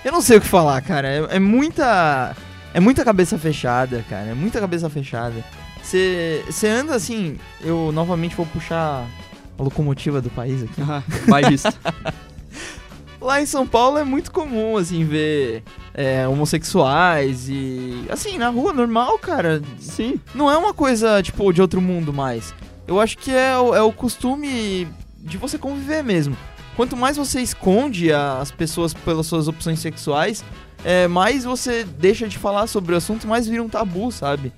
Eu 0.04 0.12
não 0.12 0.20
sei 0.20 0.36
o 0.38 0.40
que 0.40 0.46
falar, 0.46 0.80
cara. 0.82 1.08
É, 1.08 1.26
é 1.36 1.38
muita. 1.40 2.36
É 2.72 2.78
muita 2.78 3.04
cabeça 3.04 3.36
fechada, 3.36 4.04
cara. 4.08 4.26
É 4.30 4.34
muita 4.34 4.60
cabeça 4.60 4.88
fechada. 4.88 5.34
Você 5.82 6.44
anda 6.68 6.94
assim. 6.94 7.36
Eu 7.60 7.90
novamente 7.92 8.36
vou 8.36 8.46
puxar 8.46 9.04
a 9.58 9.62
locomotiva 9.62 10.20
do 10.20 10.30
país 10.30 10.62
aqui. 10.62 10.80
Ah, 10.82 11.02
vai 11.26 11.42
isso. 11.52 11.66
Lá 13.20 13.42
em 13.42 13.46
São 13.46 13.66
Paulo 13.66 13.98
é 13.98 14.04
muito 14.04 14.30
comum, 14.30 14.76
assim, 14.76 15.04
ver 15.04 15.64
é, 15.92 16.26
homossexuais 16.28 17.48
e. 17.48 18.04
Assim, 18.08 18.38
na 18.38 18.48
rua, 18.48 18.72
normal, 18.72 19.18
cara. 19.18 19.60
Sim. 19.80 20.20
Não 20.34 20.48
é 20.50 20.56
uma 20.56 20.72
coisa, 20.72 21.20
tipo, 21.22 21.52
de 21.52 21.60
outro 21.60 21.80
mundo 21.80 22.12
mais. 22.12 22.54
Eu 22.86 23.00
acho 23.00 23.18
que 23.18 23.32
é, 23.32 23.58
o- 23.58 23.74
é 23.74 23.82
o 23.82 23.92
costume 23.92 24.86
de 25.18 25.36
você 25.36 25.58
conviver 25.58 26.02
mesmo. 26.04 26.36
Quanto 26.76 26.96
mais 26.96 27.16
você 27.16 27.40
esconde 27.40 28.12
as 28.12 28.52
pessoas 28.52 28.94
pelas 28.94 29.26
suas 29.26 29.48
opções 29.48 29.80
sexuais, 29.80 30.44
é, 30.84 31.08
mais 31.08 31.42
você 31.44 31.82
deixa 31.84 32.28
de 32.28 32.38
falar 32.38 32.68
sobre 32.68 32.94
o 32.94 32.96
assunto 32.96 33.26
mais 33.26 33.48
vira 33.48 33.62
um 33.64 33.68
tabu, 33.68 34.12
sabe? 34.12 34.52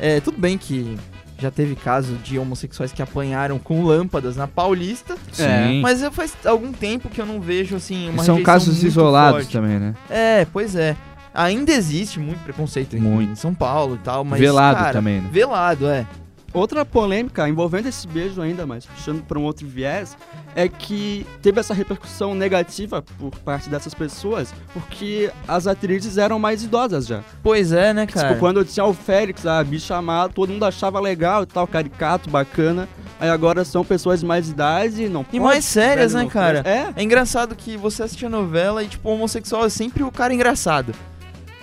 É, 0.00 0.18
tudo 0.20 0.36
bem 0.36 0.58
que 0.58 0.98
já 1.40 1.50
teve 1.50 1.74
caso 1.74 2.14
de 2.16 2.38
homossexuais 2.38 2.92
que 2.92 3.02
apanharam 3.02 3.58
com 3.58 3.82
lâmpadas 3.84 4.36
na 4.36 4.46
Paulista, 4.46 5.16
Sim. 5.32 5.80
mas 5.82 6.02
eu- 6.02 6.12
faz 6.12 6.34
algum 6.44 6.72
tempo 6.72 7.08
que 7.08 7.20
eu 7.20 7.26
não 7.26 7.40
vejo, 7.40 7.76
assim, 7.76 8.08
uma 8.10 8.22
São 8.24 8.42
casos 8.42 8.82
isolados 8.84 9.42
forte. 9.42 9.52
também, 9.52 9.78
né? 9.78 9.94
É, 10.08 10.46
pois 10.52 10.74
é. 10.76 10.96
Ainda 11.32 11.70
existe 11.72 12.18
muito 12.18 12.40
preconceito 12.42 12.96
em, 12.96 13.00
Muito. 13.00 13.32
em 13.32 13.36
São 13.36 13.54
Paulo 13.54 13.94
e 13.94 13.98
tal, 13.98 14.24
mas. 14.24 14.40
Velado 14.40 14.78
cara, 14.78 14.92
também, 14.92 15.20
né? 15.20 15.28
Velado, 15.32 15.88
é. 15.88 16.04
Outra 16.52 16.84
polêmica 16.84 17.48
envolvendo 17.48 17.86
esse 17.86 18.08
beijo 18.08 18.42
ainda, 18.42 18.66
mas 18.66 18.84
puxando 18.84 19.22
para 19.22 19.38
um 19.38 19.44
outro 19.44 19.66
viés, 19.66 20.16
é 20.54 20.68
que 20.68 21.24
teve 21.40 21.60
essa 21.60 21.72
repercussão 21.72 22.34
negativa 22.34 23.02
por 23.02 23.30
parte 23.38 23.68
dessas 23.68 23.94
pessoas, 23.94 24.52
porque 24.72 25.30
as 25.46 25.68
atrizes 25.68 26.18
eram 26.18 26.40
mais 26.40 26.64
idosas 26.64 27.06
já. 27.06 27.22
Pois 27.40 27.70
é, 27.70 27.94
né, 27.94 28.04
cara? 28.06 28.28
Tipo, 28.28 28.40
quando 28.40 28.64
tinha 28.64 28.84
o 28.84 28.92
Félix, 28.92 29.46
a 29.46 29.62
bicha 29.62 29.94
amada, 29.96 30.32
todo 30.32 30.50
mundo 30.52 30.64
achava 30.64 30.98
legal 30.98 31.44
e 31.44 31.46
tal, 31.46 31.66
caricato, 31.68 32.28
bacana. 32.28 32.88
Aí 33.20 33.28
agora 33.28 33.64
são 33.64 33.84
pessoas 33.84 34.20
de 34.20 34.26
mais 34.26 34.48
idade 34.48 35.04
e 35.04 35.08
não 35.08 35.24
E 35.32 35.38
mais 35.38 35.64
sérias, 35.64 36.14
né, 36.14 36.26
cara? 36.26 36.62
É, 36.64 36.88
É 36.96 37.02
engraçado 37.02 37.54
que 37.54 37.76
você 37.76 38.02
assiste 38.02 38.26
a 38.26 38.30
novela 38.30 38.82
e, 38.82 38.88
tipo, 38.88 39.08
o 39.08 39.12
homossexual 39.12 39.66
é 39.66 39.68
sempre 39.68 40.02
o 40.02 40.10
cara 40.10 40.34
engraçado. 40.34 40.94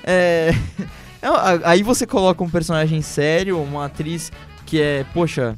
É. 0.03 0.51
é, 1.21 1.27
Aí 1.63 1.83
você 1.83 2.05
coloca 2.05 2.43
um 2.43 2.49
personagem 2.49 3.01
sério, 3.01 3.59
uma 3.59 3.85
atriz 3.85 4.31
que 4.67 4.79
é, 4.79 5.03
poxa, 5.13 5.57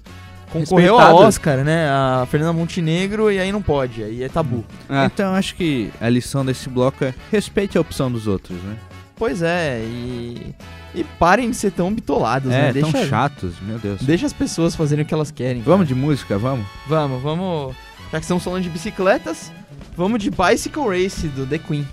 concorreu 0.51 0.97
ao. 0.97 1.17
Oscar, 1.17 1.57
né? 1.65 1.89
A 1.89 2.25
Fernanda 2.31 2.53
Montenegro, 2.53 3.29
e 3.29 3.37
aí 3.39 3.51
não 3.51 3.61
pode, 3.61 4.01
aí 4.03 4.23
é 4.23 4.29
tabu. 4.29 4.63
é. 4.87 5.05
Então 5.05 5.33
acho 5.33 5.55
que 5.55 5.91
a 5.99 6.07
lição 6.07 6.45
desse 6.45 6.69
bloco 6.69 7.03
é 7.03 7.13
respeite 7.29 7.77
a 7.77 7.81
opção 7.81 8.09
dos 8.09 8.25
outros, 8.27 8.57
né? 8.63 8.77
Pois 9.17 9.41
é, 9.41 9.81
e. 9.83 10.55
E 10.95 11.03
parem 11.03 11.51
de 11.51 11.55
ser 11.55 11.69
tão 11.71 11.93
bitolados, 11.93 12.51
É, 12.51 12.73
né? 12.73 12.81
tão 12.81 12.89
Deixa, 12.91 13.07
chatos, 13.07 13.53
meu 13.61 13.77
Deus. 13.77 14.01
deixa 14.01 14.25
as 14.25 14.33
pessoas 14.33 14.75
fazerem 14.75 15.03
o 15.03 15.07
que 15.07 15.13
elas 15.13 15.29
querem. 15.29 15.61
Vamos 15.61 15.87
de 15.87 15.93
música, 15.93 16.35
vamos? 16.39 16.65
Vamos, 16.87 17.21
vamos. 17.21 17.75
Já 18.11 18.17
que 18.17 18.23
estamos 18.23 18.43
falando 18.43 18.63
de 18.63 18.69
bicicletas, 18.71 19.51
vamos 19.95 20.19
de 20.23 20.31
Bicycle 20.31 20.81
Race 20.87 21.27
do 21.27 21.45
The 21.45 21.59
Queen. 21.59 21.87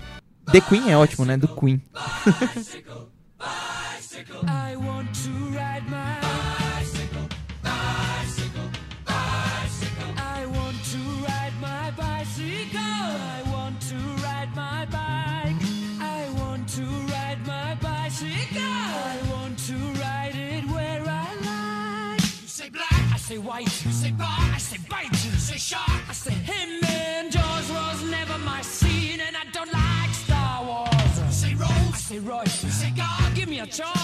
The 0.51 0.61
Queen 0.61 0.89
é 0.89 0.97
ótimo, 0.97 1.25
né? 1.25 1.37
Do 1.37 1.47
Queen. 1.47 1.79
I 4.47 4.75
want 4.75 4.96
to 4.96 4.96
say, 32.07 32.19
Roy, 32.19 32.45
say, 32.45 32.91
God, 32.91 33.35
give 33.35 33.49
me 33.49 33.59
a 33.59 33.65
chance. 33.65 33.96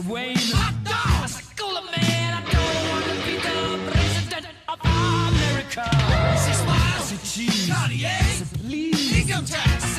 Mr. 0.00 0.08
Wayne. 0.08 0.36
Hot! 0.36 0.74
I 1.22 1.26
school 1.26 1.76
a 1.76 1.82
man. 1.84 2.34
I 2.34 2.42
don't 2.50 2.90
want 2.90 3.04
to 3.04 3.14
be 3.26 3.36
the 3.36 3.90
president 3.90 4.46
of 4.68 4.78
America. 4.80 5.84
Six 6.38 6.66
miles. 6.66 7.04
Six 7.04 7.34
cheese. 7.34 7.68
Cartier. 7.68 8.10
Please. 8.62 9.18
Income 9.20 9.44
tax. 9.44 9.89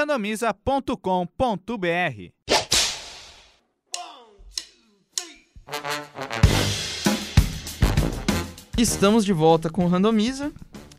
randomiza.com.br. 0.00 2.30
Estamos 8.78 9.26
de 9.26 9.32
volta 9.34 9.68
com 9.68 9.84
o 9.84 9.88
Randomiza. 9.88 10.50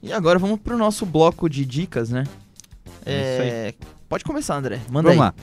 E 0.03 0.13
agora 0.13 0.37
vamos 0.37 0.59
pro 0.59 0.77
nosso 0.77 1.05
bloco 1.05 1.49
de 1.49 1.65
dicas, 1.65 2.09
né? 2.09 2.25
É 3.05 3.73
Pode 4.07 4.23
começar, 4.23 4.55
André. 4.55 4.79
Manda 4.89 5.09
Vamos 5.09 5.11
aí. 5.11 5.17
lá. 5.17 5.33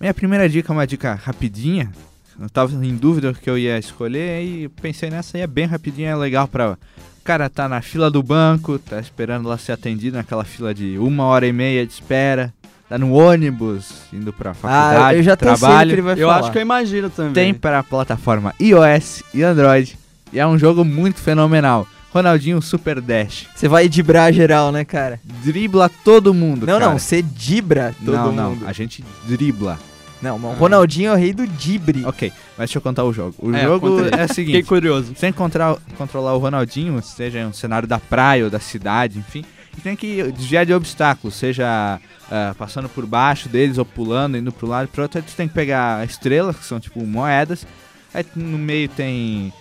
Minha 0.00 0.14
primeira 0.14 0.48
dica 0.48 0.72
é 0.72 0.74
uma 0.74 0.86
dica 0.86 1.14
rapidinha. 1.14 1.92
Eu 2.38 2.50
tava 2.50 2.72
em 2.84 2.96
dúvida 2.96 3.30
o 3.30 3.34
que 3.34 3.48
eu 3.48 3.56
ia 3.56 3.78
escolher 3.78 4.42
e 4.42 4.68
pensei 4.68 5.10
nessa 5.10 5.36
aí 5.36 5.42
é 5.42 5.46
bem 5.46 5.66
rapidinha, 5.66 6.10
é 6.10 6.16
legal 6.16 6.48
pra. 6.48 6.72
O 6.72 7.24
cara 7.26 7.48
tá 7.48 7.68
na 7.68 7.82
fila 7.82 8.10
do 8.10 8.22
banco, 8.22 8.78
tá 8.78 9.00
esperando 9.00 9.48
lá 9.48 9.58
ser 9.58 9.72
atendido 9.72 10.16
naquela 10.16 10.44
fila 10.44 10.74
de 10.74 10.98
uma 10.98 11.24
hora 11.24 11.46
e 11.46 11.52
meia 11.52 11.86
de 11.86 11.92
espera. 11.92 12.52
Tá 12.88 12.96
no 12.96 13.12
ônibus, 13.12 13.88
indo 14.12 14.32
pra 14.32 14.54
faculdade, 14.54 15.04
Ah, 15.04 15.14
eu 15.14 15.22
já 15.22 15.36
trabalho. 15.36 15.90
ele 15.92 16.02
vai 16.02 16.14
Eu 16.14 16.28
falar. 16.28 16.38
acho 16.40 16.52
que 16.52 16.58
eu 16.58 16.62
imagino 16.62 17.10
também. 17.10 17.32
Tem 17.32 17.54
para 17.54 17.80
a 17.80 17.82
plataforma 17.82 18.54
iOS 18.60 19.24
e 19.34 19.42
Android. 19.42 19.98
E 20.32 20.38
é 20.38 20.46
um 20.46 20.56
jogo 20.56 20.84
muito 20.84 21.18
fenomenal. 21.20 21.86
Ronaldinho 22.12 22.62
Super 22.62 23.00
Dash. 23.00 23.46
Você 23.54 23.66
vai 23.68 23.88
dibrar 23.88 24.32
geral, 24.32 24.70
né, 24.72 24.84
cara? 24.84 25.20
Dribla 25.44 25.90
todo 26.04 26.32
mundo, 26.32 26.64
Não, 26.64 26.78
cara. 26.78 26.90
não, 26.92 26.98
você 26.98 27.20
dibra 27.20 27.94
todo 28.04 28.14
não, 28.16 28.32
não, 28.32 28.50
mundo. 28.50 28.66
a 28.68 28.72
gente 28.72 29.04
dribla. 29.26 29.78
Não, 30.22 30.38
mas 30.38 30.52
o 30.52 30.54
Ronaldinho 30.58 31.10
é 31.10 31.12
o 31.12 31.16
rei 31.16 31.32
do 31.34 31.46
dibre. 31.46 32.02
Ok, 32.06 32.32
mas 32.56 32.68
deixa 32.70 32.78
eu 32.78 32.82
contar 32.82 33.04
o 33.04 33.12
jogo. 33.12 33.34
O 33.38 33.54
É, 33.54 33.64
jogo 33.64 33.88
é 33.98 34.00
o 34.00 34.04
Fiquei 34.04 34.28
seguinte: 34.28 34.62
curioso. 34.66 35.12
você 35.14 35.26
encontrar, 35.26 35.76
controlar 35.98 36.32
o 36.34 36.38
Ronaldinho, 36.38 37.02
seja 37.02 37.40
em 37.40 37.46
um 37.46 37.52
cenário 37.52 37.86
da 37.86 37.98
praia 37.98 38.44
ou 38.44 38.50
da 38.50 38.58
cidade, 38.58 39.18
enfim, 39.18 39.44
tem 39.80 39.96
que 39.96 40.22
desviar 40.32 40.64
de 40.66 40.72
obstáculos, 40.74 41.34
seja 41.36 42.00
ah, 42.30 42.54
passando 42.58 42.88
por 42.88 43.06
baixo 43.06 43.48
deles 43.48 43.78
ou 43.78 43.84
pulando, 43.84 44.36
indo 44.36 44.52
pro 44.52 44.66
lado 44.66 44.84
e 44.86 44.88
pro 44.88 45.02
outro. 45.02 45.18
Aí 45.18 45.24
tu 45.24 45.34
tem 45.34 45.48
que 45.48 45.54
pegar 45.54 46.04
estrelas, 46.04 46.56
que 46.56 46.64
são 46.64 46.80
tipo 46.80 47.04
moedas. 47.06 47.66
Aí 48.12 48.24
no 48.34 48.58
meio 48.58 48.88
tem 48.88 49.52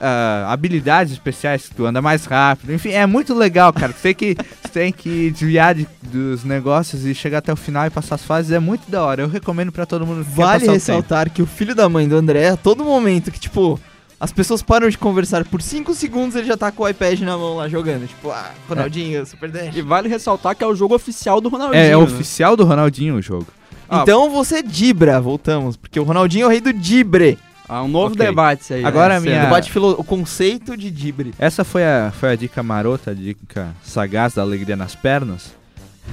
ah, 0.00 0.46
habilidades 0.52 1.12
especiais 1.12 1.68
que 1.68 1.74
tu 1.74 1.84
anda 1.86 2.00
mais 2.02 2.24
rápido. 2.24 2.72
Enfim, 2.72 2.90
é 2.90 3.06
muito 3.06 3.34
legal, 3.34 3.72
cara. 3.72 3.92
Tu 3.92 4.00
tem 4.02 4.14
que, 4.14 4.34
tu 4.62 4.68
tem 4.72 4.92
que 4.92 5.30
desviar 5.30 5.74
de- 5.74 5.86
dos 6.02 6.42
negócios 6.44 7.04
e 7.04 7.14
chegar 7.14 7.38
até 7.38 7.52
o 7.52 7.56
final 7.56 7.86
e 7.86 7.90
passar 7.90 8.14
as 8.16 8.24
fases. 8.24 8.50
É 8.52 8.58
muito 8.58 8.90
da 8.90 9.02
hora. 9.04 9.22
Eu 9.22 9.28
recomendo 9.28 9.70
pra 9.70 9.86
todo 9.86 10.06
mundo 10.06 10.24
que 10.24 10.30
Vale 10.32 10.60
passar 10.60 10.70
o 10.72 10.74
ressaltar 10.74 11.30
que 11.30 11.42
o 11.42 11.46
filho 11.46 11.74
da 11.74 11.88
mãe 11.88 12.08
do 12.08 12.16
André, 12.16 12.48
a 12.48 12.56
todo 12.56 12.84
momento 12.84 13.30
que, 13.30 13.38
tipo, 13.38 13.78
as 14.20 14.30
pessoas 14.30 14.62
param 14.62 14.88
de 14.90 14.98
conversar 14.98 15.44
por 15.46 15.62
5 15.62 15.94
segundos, 15.94 16.36
ele 16.36 16.46
já 16.46 16.56
tá 16.56 16.70
com 16.70 16.82
o 16.82 16.88
iPad 16.88 17.20
na 17.20 17.38
mão 17.38 17.56
lá 17.56 17.68
jogando. 17.68 18.06
Tipo, 18.06 18.30
ah, 18.30 18.50
Ronaldinho, 18.68 19.24
Super 19.24 19.50
Dash. 19.50 19.74
E 19.74 19.80
vale 19.80 20.08
ressaltar 20.10 20.54
que 20.54 20.62
é 20.62 20.66
o 20.66 20.74
jogo 20.74 20.94
oficial 20.94 21.40
do 21.40 21.48
Ronaldinho. 21.48 21.80
É, 21.80 21.86
é 21.86 21.90
né? 21.90 21.96
oficial 21.96 22.54
do 22.54 22.64
Ronaldinho 22.64 23.14
o 23.16 23.22
jogo. 23.22 23.46
Ah, 23.88 24.00
Então 24.02 24.30
você 24.30 24.62
dibra, 24.62 25.20
voltamos, 25.20 25.76
porque 25.76 25.98
o 25.98 26.02
Ronaldinho 26.04 26.44
é 26.44 26.46
o 26.46 26.50
rei 26.50 26.60
do 26.60 26.72
dibre. 26.72 27.38
Ah, 27.66 27.82
um 27.82 27.88
novo 27.88 28.14
Ok. 28.14 28.26
debate 28.26 28.74
aí. 28.74 28.84
Agora 28.84 29.10
né? 29.14 29.16
a 29.16 29.20
minha- 29.20 29.44
Debate 29.44 29.70
filo... 29.70 29.94
o 29.96 30.04
conceito 30.04 30.76
de 30.76 30.90
dibre. 30.90 31.32
Essa 31.38 31.64
foi 31.64 31.84
a, 31.84 32.12
foi 32.14 32.30
a 32.32 32.36
dica 32.36 32.62
marota, 32.62 33.12
a 33.12 33.14
dica 33.14 33.74
sagaz 33.82 34.34
da 34.34 34.42
alegria 34.42 34.76
nas 34.76 34.94
pernas. 34.96 35.54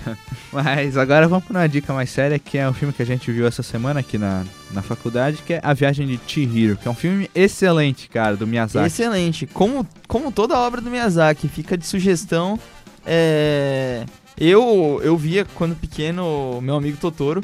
Mas 0.51 0.97
agora 0.97 1.27
vamos 1.27 1.45
para 1.45 1.59
uma 1.59 1.69
dica 1.69 1.93
mais 1.93 2.09
séria, 2.09 2.39
que 2.39 2.57
é 2.57 2.69
um 2.69 2.73
filme 2.73 2.93
que 2.93 3.01
a 3.01 3.05
gente 3.05 3.31
viu 3.31 3.45
essa 3.45 3.61
semana 3.61 3.99
aqui 3.99 4.17
na, 4.17 4.43
na 4.71 4.81
faculdade, 4.81 5.39
que 5.45 5.53
é 5.53 5.61
A 5.63 5.73
Viagem 5.73 6.07
de 6.07 6.19
Chihiro, 6.25 6.77
que 6.77 6.87
é 6.87 6.91
um 6.91 6.95
filme 6.95 7.29
excelente, 7.35 8.09
cara, 8.09 8.35
do 8.35 8.47
Miyazaki. 8.47 8.87
Excelente. 8.87 9.45
Como, 9.47 9.87
como 10.07 10.31
toda 10.31 10.57
obra 10.57 10.81
do 10.81 10.89
Miyazaki, 10.89 11.47
fica 11.47 11.77
de 11.77 11.85
sugestão. 11.85 12.59
É... 13.05 14.05
Eu, 14.39 15.01
eu 15.03 15.17
via 15.17 15.45
quando 15.55 15.75
pequeno 15.75 16.61
meu 16.61 16.75
amigo 16.75 16.97
Totoro. 16.97 17.43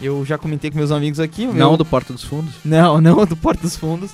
Eu 0.00 0.24
já 0.24 0.36
comentei 0.36 0.70
com 0.70 0.76
meus 0.76 0.90
amigos 0.90 1.20
aqui. 1.20 1.46
Não 1.46 1.52
meu- 1.52 1.76
do 1.76 1.84
Porta 1.84 2.12
dos 2.12 2.24
Fundos. 2.24 2.54
Não, 2.64 2.98
não 3.00 3.24
do 3.24 3.36
Porto 3.36 3.60
dos 3.60 3.76
Fundos. 3.76 4.10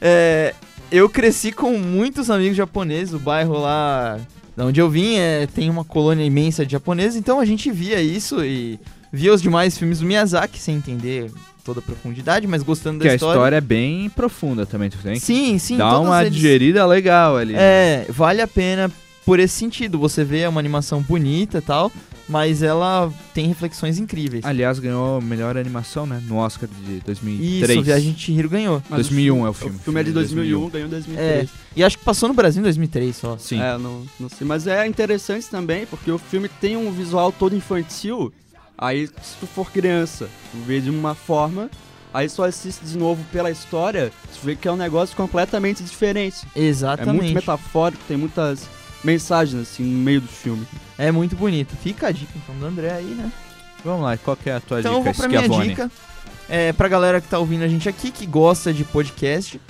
É, 0.00 0.52
eu 0.90 1.08
cresci 1.08 1.52
com 1.52 1.78
muitos 1.78 2.28
amigos 2.28 2.56
japoneses. 2.56 3.14
O 3.14 3.18
bairro 3.20 3.56
lá 3.58 4.18
da 4.56 4.66
onde 4.66 4.80
eu 4.80 4.88
vim 4.90 5.16
é, 5.16 5.46
tem 5.46 5.68
uma 5.70 5.84
colônia 5.84 6.24
imensa 6.24 6.64
de 6.66 6.72
japoneses. 6.72 7.16
Então 7.16 7.40
a 7.40 7.44
gente 7.44 7.70
via 7.70 8.00
isso 8.02 8.44
e 8.44 8.78
via 9.12 9.32
os 9.32 9.40
demais 9.42 9.76
filmes 9.78 10.00
do 10.00 10.06
Miyazaki 10.06 10.58
sem 10.58 10.76
entender 10.76 11.30
toda 11.64 11.78
a 11.78 11.82
profundidade, 11.82 12.46
mas 12.46 12.62
gostando 12.62 12.98
Que 12.98 13.06
da 13.06 13.12
a 13.12 13.14
história. 13.14 13.38
história 13.38 13.56
é 13.56 13.60
bem 13.60 14.08
profunda 14.10 14.66
também, 14.66 14.90
tu 14.90 14.98
tem 14.98 15.14
Sim, 15.16 15.58
sim. 15.58 15.76
todos 15.78 16.06
uma 16.08 16.20
eles- 16.22 16.34
digerida 16.34 16.84
legal 16.84 17.36
ali. 17.36 17.54
É, 17.56 18.04
vale 18.08 18.40
a 18.42 18.48
pena 18.48 18.90
por 19.24 19.38
esse 19.38 19.54
sentido. 19.54 19.98
Você 20.00 20.24
vê 20.24 20.44
uma 20.48 20.58
animação 20.58 21.00
bonita 21.00 21.58
e 21.58 21.60
tal, 21.60 21.92
mas 22.32 22.62
ela 22.62 23.12
tem 23.34 23.46
reflexões 23.46 23.98
incríveis. 23.98 24.42
Aliás, 24.42 24.78
ganhou 24.78 25.20
melhor 25.20 25.58
animação, 25.58 26.06
né, 26.06 26.22
no 26.26 26.36
Oscar 26.36 26.66
de 26.66 27.00
2003. 27.00 27.70
Isso, 27.70 27.82
Viagem 27.82 28.12
de 28.12 28.20
Chihiro 28.20 28.48
ganhou. 28.48 28.82
Mas 28.88 29.00
2001 29.00 29.42
o 29.42 29.46
é 29.46 29.50
o 29.50 29.52
filme. 29.52 29.76
O 29.76 29.78
filme 29.80 30.00
é 30.00 30.02
de 30.02 30.12
2001, 30.12 30.70
ganhou 30.70 30.86
em 30.86 30.90
2003. 30.90 31.50
E 31.76 31.84
acho 31.84 31.98
que 31.98 32.04
passou 32.04 32.30
no 32.30 32.34
Brasil 32.34 32.60
em 32.60 32.62
2003 32.62 33.14
só. 33.14 33.36
Sim. 33.36 33.60
É, 33.60 33.76
não, 33.76 34.06
não 34.18 34.30
sei. 34.30 34.46
Mas 34.46 34.66
é 34.66 34.86
interessante 34.86 35.46
também, 35.50 35.84
porque 35.84 36.10
o 36.10 36.16
filme 36.16 36.48
tem 36.48 36.74
um 36.74 36.90
visual 36.90 37.30
todo 37.30 37.54
infantil. 37.54 38.32
Aí, 38.78 39.06
se 39.06 39.36
tu 39.38 39.46
for 39.46 39.70
criança, 39.70 40.26
tu 40.50 40.56
vê 40.66 40.80
de 40.80 40.88
uma 40.88 41.14
forma. 41.14 41.70
Aí 42.14 42.30
só 42.30 42.44
assiste 42.44 42.82
de 42.84 42.96
novo 42.96 43.22
pela 43.30 43.50
história, 43.50 44.10
tu 44.34 44.46
vê 44.46 44.56
que 44.56 44.68
é 44.68 44.72
um 44.72 44.76
negócio 44.76 45.14
completamente 45.16 45.82
diferente. 45.82 46.40
É 46.54 46.58
muito 46.58 46.68
Exatamente. 46.68 47.34
metafórico, 47.34 48.02
tem 48.06 48.18
muitas 48.18 48.68
mensagens 49.04 49.62
assim 49.62 49.82
no 49.82 49.98
meio 49.98 50.20
do 50.20 50.28
filme. 50.28 50.66
É 51.02 51.10
muito 51.10 51.34
bonito. 51.34 51.74
Fica 51.82 52.06
a 52.06 52.12
dica 52.12 52.32
então 52.36 52.54
do 52.54 52.64
André 52.64 52.92
aí, 52.92 53.04
né? 53.04 53.30
Vamos 53.84 54.04
lá, 54.04 54.16
qual 54.16 54.36
que 54.36 54.48
é 54.48 54.54
a 54.54 54.60
tua 54.60 54.78
então 54.78 54.98
dica, 54.98 55.12
vou 55.12 55.14
pra 55.14 55.28
minha 55.28 55.48
dica. 55.48 55.90
É, 56.48 56.72
pra 56.72 56.86
galera 56.86 57.20
que 57.20 57.26
tá 57.26 57.38
ouvindo 57.38 57.64
a 57.64 57.68
gente 57.68 57.88
aqui, 57.88 58.12
que 58.12 58.24
gosta 58.24 58.72
de 58.72 58.84
podcast, 58.84 59.60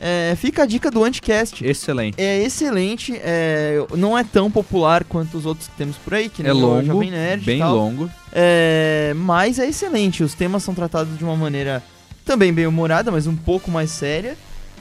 é, 0.00 0.34
fica 0.36 0.62
a 0.62 0.66
dica 0.66 0.90
do 0.90 1.04
Anticast. 1.04 1.62
Excelente. 1.62 2.18
É 2.18 2.42
excelente, 2.42 3.18
é, 3.22 3.84
não 3.96 4.16
é 4.16 4.24
tão 4.24 4.50
popular 4.50 5.04
quanto 5.04 5.36
os 5.36 5.44
outros 5.44 5.68
que 5.68 5.76
temos 5.76 5.96
por 5.96 6.14
aí, 6.14 6.30
que 6.30 6.42
nem 6.42 6.50
É 6.50 6.54
o 6.54 6.58
longo, 6.58 6.84
Jovem 6.84 7.10
Nerd 7.10 7.44
bem 7.44 7.62
longo. 7.62 8.08
É, 8.32 9.12
mas 9.16 9.58
é 9.58 9.68
excelente, 9.68 10.22
os 10.22 10.32
temas 10.32 10.62
são 10.62 10.74
tratados 10.74 11.18
de 11.18 11.24
uma 11.24 11.36
maneira 11.36 11.82
também 12.24 12.52
bem 12.52 12.66
humorada, 12.66 13.10
mas 13.10 13.26
um 13.26 13.36
pouco 13.36 13.70
mais 13.70 13.90
séria. 13.90 14.38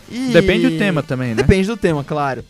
E... 0.09 0.29
Depende 0.31 0.69
do 0.69 0.77
tema 0.77 1.03
também, 1.03 1.29
né? 1.29 1.35
Depende 1.35 1.67
do 1.67 1.75
tema, 1.75 2.03
claro. 2.03 2.45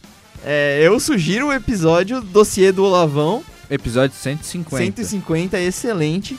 É, 0.50 0.80
eu 0.82 0.98
sugiro 0.98 1.48
o 1.48 1.54
episódio 1.54 2.22
Dossiê 2.22 2.72
do 2.72 2.82
Olavão, 2.86 3.44
Episódio 3.70 4.16
150. 4.16 4.78
150 5.04 5.58
é 5.58 5.64
excelente. 5.66 6.38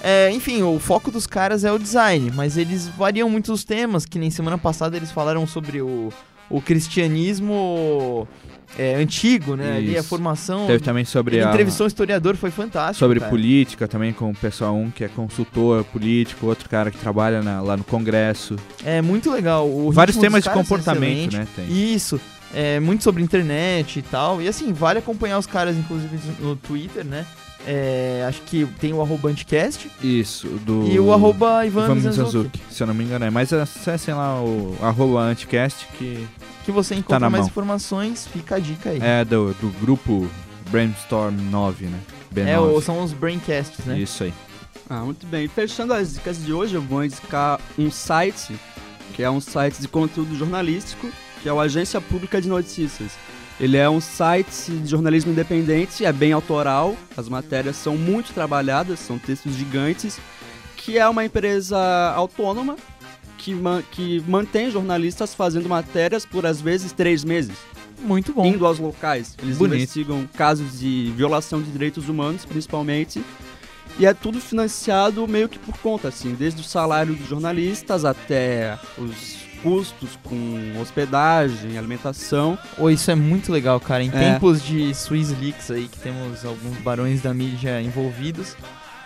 É, 0.00 0.30
enfim, 0.30 0.62
o 0.62 0.78
foco 0.78 1.10
dos 1.10 1.26
caras 1.26 1.64
é 1.64 1.72
o 1.72 1.78
design, 1.78 2.30
mas 2.36 2.56
eles 2.56 2.86
variam 2.86 3.28
muito 3.28 3.52
os 3.52 3.64
temas, 3.64 4.06
que 4.06 4.16
nem 4.16 4.30
semana 4.30 4.56
passada 4.56 4.96
eles 4.96 5.10
falaram 5.10 5.44
sobre 5.44 5.82
o, 5.82 6.12
o 6.48 6.60
cristianismo 6.62 8.28
é, 8.78 8.94
antigo, 8.94 9.56
né? 9.56 9.78
Ali 9.78 9.96
a 9.96 10.00
Isso. 10.00 10.08
formação. 10.08 10.68
Teve 10.68 10.84
também 10.84 11.04
sobre 11.04 11.38
Ele 11.38 11.44
a... 11.44 11.48
entrevistou 11.48 11.84
um 11.84 11.88
historiador, 11.88 12.36
foi 12.36 12.52
fantástico. 12.52 13.00
Sobre 13.00 13.18
cara. 13.18 13.28
política 13.28 13.88
também, 13.88 14.12
com 14.12 14.30
o 14.30 14.34
pessoal, 14.36 14.76
um 14.76 14.88
que 14.88 15.02
é 15.02 15.08
consultor 15.08 15.82
político, 15.86 16.46
outro 16.46 16.68
cara 16.70 16.92
que 16.92 16.98
trabalha 16.98 17.42
na- 17.42 17.60
lá 17.60 17.76
no 17.76 17.82
Congresso. 17.82 18.54
É 18.84 19.02
muito 19.02 19.32
legal. 19.32 19.68
O 19.68 19.90
Vários 19.90 20.16
temas 20.16 20.44
de 20.44 20.48
é 20.48 20.52
comportamento, 20.52 21.34
excelente. 21.34 21.36
né? 21.36 21.46
Tem. 21.56 21.92
Isso. 21.92 22.20
É 22.54 22.80
muito 22.80 23.04
sobre 23.04 23.22
internet 23.22 23.98
e 23.98 24.02
tal. 24.02 24.40
E 24.40 24.48
assim, 24.48 24.72
vale 24.72 24.98
acompanhar 24.98 25.38
os 25.38 25.46
caras, 25.46 25.76
inclusive, 25.76 26.18
no 26.40 26.56
Twitter, 26.56 27.04
né? 27.04 27.26
É, 27.66 28.24
acho 28.26 28.40
que 28.42 28.64
tem 28.80 28.94
o 28.94 29.02
arroba 29.02 29.28
Anticast 29.28 29.90
Isso, 30.02 30.46
do... 30.64 30.86
e 30.86 30.98
o 30.98 31.12
arroba 31.12 31.66
Ivan, 31.66 31.84
Ivan 31.84 31.94
Mizanzuki, 31.96 32.24
Mizanzuki, 32.26 32.60
se 32.70 32.82
eu 32.82 32.86
não 32.86 32.94
me 32.94 33.04
engano 33.04 33.24
é. 33.26 33.30
Mas 33.30 33.52
acessem 33.52 34.14
lá 34.14 34.40
o 34.40 34.74
arroba 34.80 35.20
anticast, 35.22 35.86
que 35.98 36.26
que 36.64 36.72
você 36.72 36.94
encontra 36.94 37.18
na 37.20 37.28
mais 37.30 37.42
mão. 37.42 37.50
informações. 37.50 38.26
Fica 38.26 38.54
a 38.56 38.58
dica 38.58 38.90
aí. 38.90 38.98
é 39.02 39.24
do, 39.24 39.52
do 39.54 39.68
grupo 39.80 40.26
Brainstorm 40.70 41.34
9, 41.50 41.86
né? 41.86 41.98
B9. 42.34 42.46
É, 42.46 42.58
o- 42.58 42.80
são 42.80 43.02
os 43.02 43.12
Braincasts, 43.12 43.84
né? 43.84 43.98
Isso 43.98 44.24
aí. 44.24 44.32
Ah, 44.88 45.00
muito 45.00 45.26
bem. 45.26 45.48
Fechando 45.48 45.92
as 45.92 46.14
dicas 46.14 46.42
de 46.42 46.52
hoje, 46.52 46.74
eu 46.74 46.80
vou 46.82 47.04
indicar 47.04 47.60
um 47.78 47.90
site, 47.90 48.56
que 49.14 49.22
é 49.22 49.30
um 49.30 49.40
site 49.40 49.80
de 49.80 49.88
conteúdo 49.88 50.34
jornalístico, 50.36 51.10
que 51.42 51.48
é 51.48 51.52
o 51.52 51.60
Agência 51.60 52.00
Pública 52.00 52.40
de 52.40 52.48
Notícias. 52.48 53.12
Ele 53.60 53.76
é 53.76 53.90
um 53.90 54.00
site 54.00 54.70
de 54.70 54.88
jornalismo 54.88 55.32
independente, 55.32 56.04
é 56.04 56.12
bem 56.12 56.32
autoral, 56.32 56.96
as 57.16 57.28
matérias 57.28 57.76
são 57.76 57.96
muito 57.96 58.32
trabalhadas, 58.32 59.00
são 59.00 59.18
textos 59.18 59.54
gigantes, 59.54 60.18
que 60.76 60.96
é 60.96 61.08
uma 61.08 61.24
empresa 61.24 61.76
autônoma 62.14 62.76
que, 63.36 63.52
ma- 63.54 63.82
que 63.90 64.22
mantém 64.28 64.70
jornalistas 64.70 65.34
fazendo 65.34 65.68
matérias 65.68 66.24
por 66.24 66.46
às 66.46 66.60
vezes 66.60 66.92
três 66.92 67.24
meses 67.24 67.56
Muito 68.00 68.32
bom. 68.32 68.46
indo 68.46 68.64
aos 68.64 68.78
locais. 68.78 69.34
Eles 69.42 69.58
Bonito. 69.58 69.74
investigam 69.76 70.28
casos 70.36 70.78
de 70.78 71.12
violação 71.16 71.60
de 71.60 71.70
direitos 71.70 72.08
humanos, 72.08 72.44
principalmente. 72.44 73.20
E 73.98 74.06
é 74.06 74.14
tudo 74.14 74.40
financiado 74.40 75.26
meio 75.26 75.48
que 75.48 75.58
por 75.58 75.76
conta, 75.78 76.06
assim, 76.08 76.32
desde 76.32 76.60
o 76.60 76.64
salário 76.64 77.14
dos 77.14 77.28
jornalistas 77.28 78.04
até 78.04 78.78
os 78.96 79.47
custos 79.62 80.10
com 80.24 80.80
hospedagem, 80.80 81.76
alimentação. 81.78 82.58
Ô, 82.78 82.90
isso 82.90 83.10
é 83.10 83.14
muito 83.14 83.52
legal, 83.52 83.78
cara. 83.80 84.02
Em 84.02 84.08
É. 84.08 84.32
tempos 84.32 84.62
de 84.62 84.94
Swiss 84.94 85.30
Leaks 85.40 85.70
aí, 85.70 85.88
que 85.88 85.98
temos 85.98 86.44
alguns 86.44 86.76
barões 86.78 87.22
da 87.22 87.32
mídia 87.34 87.80
envolvidos, 87.80 88.56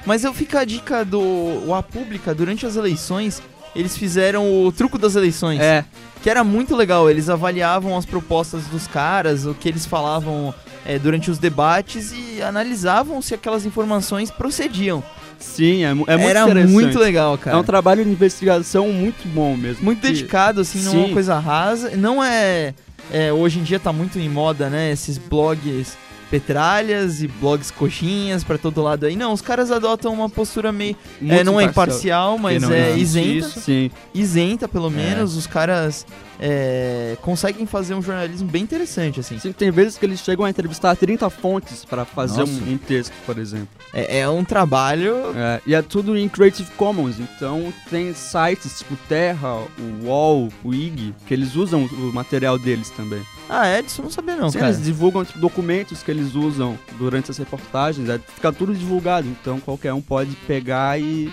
Mas 0.05 0.25
eu 0.25 0.35
fico 0.35 0.59
a 0.59 0.65
dica 0.65 1.05
do 1.05 1.73
A 1.73 1.81
Pública, 1.81 2.35
durante 2.35 2.67
as 2.67 2.75
eleições, 2.75 3.41
eles 3.75 3.97
fizeram 3.97 4.65
o 4.65 4.73
truco 4.73 4.99
das 4.99 5.15
eleições. 5.15 5.61
É, 5.61 5.85
Que 6.21 6.29
era 6.29 6.43
muito 6.43 6.75
legal, 6.75 7.09
eles 7.09 7.29
avaliavam 7.31 7.97
as 7.97 8.05
propostas 8.05 8.65
dos 8.67 8.89
caras, 8.89 9.47
o 9.47 9.55
que 9.55 9.69
eles 9.69 9.87
falavam 9.87 10.53
é, 10.85 10.99
durante 10.99 11.31
os 11.31 11.39
debates 11.39 12.13
e 12.13 12.43
analisavam 12.43 13.23
se 13.23 13.33
aquelas 13.33 13.65
informações 13.65 14.29
procediam. 14.31 15.05
Sim, 15.43 15.85
é, 15.85 15.89
é 15.91 15.95
muito 15.95 16.11
era 16.11 16.47
muito 16.67 16.99
legal, 16.99 17.37
cara. 17.37 17.57
É 17.57 17.61
um 17.61 17.65
trabalho 17.65 18.05
de 18.05 18.11
investigação 18.11 18.89
muito 18.93 19.27
bom 19.29 19.57
mesmo. 19.57 19.85
muito 19.85 20.01
dedicado, 20.01 20.61
assim, 20.61 20.83
não 20.83 20.93
é 20.93 20.97
uma 20.97 21.07
Sim. 21.09 21.13
coisa 21.13 21.39
rasa. 21.39 21.97
Não 21.97 22.23
é, 22.23 22.75
é, 23.11 23.33
Hoje 23.33 23.59
em 23.59 23.63
dia 23.63 23.79
tá 23.81 23.93
muito 23.93 24.19
em 24.19 24.29
moda, 24.29 24.71
né? 24.71 24.91
Esses 24.91 25.19
blogs 25.19 25.97
petralhas 26.31 27.23
e 27.23 27.29
blogs 27.29 27.71
coxinhas 27.71 28.43
pra 28.43 28.57
todo 28.57 28.83
lado 28.83 29.05
aí. 29.05 29.15
Não, 29.17 29.35
os 29.35 29.43
caras 29.43 29.71
adotam 29.71 30.15
uma 30.15 30.31
postura 30.31 30.73
meio. 30.73 30.97
muito 31.21 31.35
é, 31.41 31.45
não 31.45 31.61
é 31.61 31.65
imparcial, 31.65 32.39
mas 32.39 32.63
não 32.63 32.73
é 32.73 32.97
isenta. 32.97 33.27
isso. 33.29 33.61
Sim. 33.61 33.91
Isenta, 34.15 34.67
pelo 34.67 34.87
É. 34.87 34.91
menos. 34.91 35.37
Os 35.37 35.47
caras 35.47 36.07
é, 36.45 37.17
conseguem 37.23 37.65
fazer 37.67 37.95
um 37.95 38.03
jornalismo 38.03 38.49
bem 38.49 38.65
interessante, 38.65 39.21
assim. 39.21 39.39
Sim, 39.39 39.53
tem 39.53 39.71
vezes 39.71 39.97
que 39.97 40.05
eles 40.05 40.19
chegam 40.19 40.45
a 40.45 40.51
entrevistar 40.51 40.97
30 40.97 41.31
fontes 41.31 41.85
pra 41.85 42.05
fazer 42.05 42.43
um, 42.43 42.73
um 42.73 42.77
texto, 42.77 43.13
por 43.25 43.39
exemplo. 43.39 43.69
É, 43.95 44.19
é 44.19 44.29
um 44.29 44.45
trabalho. 44.45 45.15
É, 45.37 45.61
e 45.65 45.73
é 45.73 45.81
tudo 45.81 46.19
em 46.19 46.29
Creative 46.29 46.69
Commons, 46.73 47.21
então 47.21 47.73
tem 47.89 48.13
sites 48.13 48.79
tipo 48.79 48.97
Terra, 49.09 49.55
o 49.79 50.07
UOL, 50.07 50.49
o 50.65 50.75
IG, 50.75 51.15
que 51.29 51.33
eles 51.33 51.55
usam 51.55 51.85
o 51.85 52.13
material 52.13 52.59
deles 52.59 52.91
também. 52.91 53.23
Ah, 53.49 53.69
é? 53.69 53.81
Disso 53.81 54.01
eu 54.01 54.05
não 54.05 54.11
sabia, 54.11 54.35
não, 54.35 54.51
Sim, 54.51 54.59
cara. 54.59 54.73
eles 54.73 54.83
divulgam 54.83 55.25
tipo, 55.25 55.39
documentos 55.39 56.03
que 56.03 56.11
eles 56.11 56.35
usam 56.35 56.77
durante 56.99 57.31
as 57.31 57.39
reportagens, 57.39 58.09
é, 58.09 58.19
fica 58.19 58.53
tudo 58.53 58.75
divulgado, 58.75 59.29
então 59.29 59.61
qualquer 59.61 59.93
um 59.93 60.03
pode 60.03 60.35
pegar 60.49 61.01
e, 61.01 61.33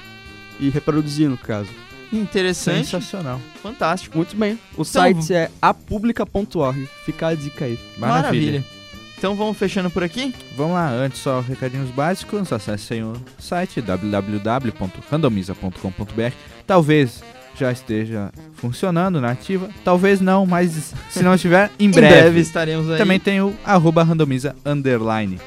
e 0.59 0.69
reproduzir 0.69 1.27
no 1.27 1.37
caso. 1.37 1.88
Interessante. 2.11 2.85
Sensacional. 2.87 3.39
Fantástico. 3.61 4.17
Muito 4.17 4.35
bem. 4.35 4.53
O 4.75 4.81
Então, 4.81 4.85
site 4.85 5.31
é 5.33 5.51
apublica.org, 5.61 6.89
fica 7.05 7.27
a 7.27 7.35
dica 7.35 7.65
aí. 7.65 7.77
Maravilha. 7.97 8.63
Então 9.17 9.35
vamos 9.35 9.57
fechando 9.57 9.89
por 9.89 10.01
aqui? 10.03 10.33
Vamos 10.55 10.73
lá, 10.75 10.89
antes 10.91 11.19
só 11.21 11.41
recadinhos 11.41 11.89
básicos, 11.91 12.51
acessem 12.53 13.03
o 13.03 13.13
site 13.37 13.81
www.randomiza.com.br. 13.81 16.33
Talvez 16.65 17.21
já 17.55 17.71
esteja 17.71 18.31
funcionando 18.53 19.19
na 19.19 19.31
ativa, 19.31 19.67
talvez 19.83 20.21
não, 20.21 20.45
mas 20.45 20.93
se 21.11 21.21
não 21.21 21.35
estiver, 21.35 21.69
em 21.77 21.91
breve. 21.91 22.39
estaremos 22.39 22.89
aí. 22.89 22.97
Também 22.97 23.19
tem 23.19 23.41
o 23.41 23.53
arroba 23.65 24.01
randomiza 24.03 24.55
underline. 24.65 25.37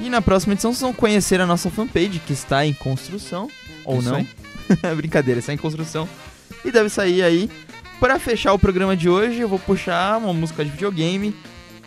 E 0.00 0.08
na 0.08 0.22
próxima 0.22 0.54
edição 0.54 0.70
vocês 0.72 0.80
vão 0.80 0.94
conhecer 0.94 1.38
a 1.40 1.46
nossa 1.46 1.68
fanpage, 1.70 2.20
que 2.24 2.32
está 2.32 2.64
em 2.64 2.72
construção. 2.72 3.48
Ou 3.84 3.98
Isso 3.98 4.08
não. 4.08 4.16
aí. 4.18 4.28
Brincadeira, 4.96 5.40
está 5.40 5.52
em 5.52 5.56
construção. 5.56 6.08
E 6.64 6.70
deve 6.70 6.88
sair 6.88 7.22
aí. 7.22 7.50
Para 8.00 8.18
fechar 8.18 8.52
o 8.52 8.58
programa 8.58 8.96
de 8.96 9.08
hoje, 9.08 9.40
eu 9.40 9.48
vou 9.48 9.58
puxar 9.58 10.18
uma 10.18 10.32
música 10.32 10.64
de 10.64 10.70
videogame 10.70 11.34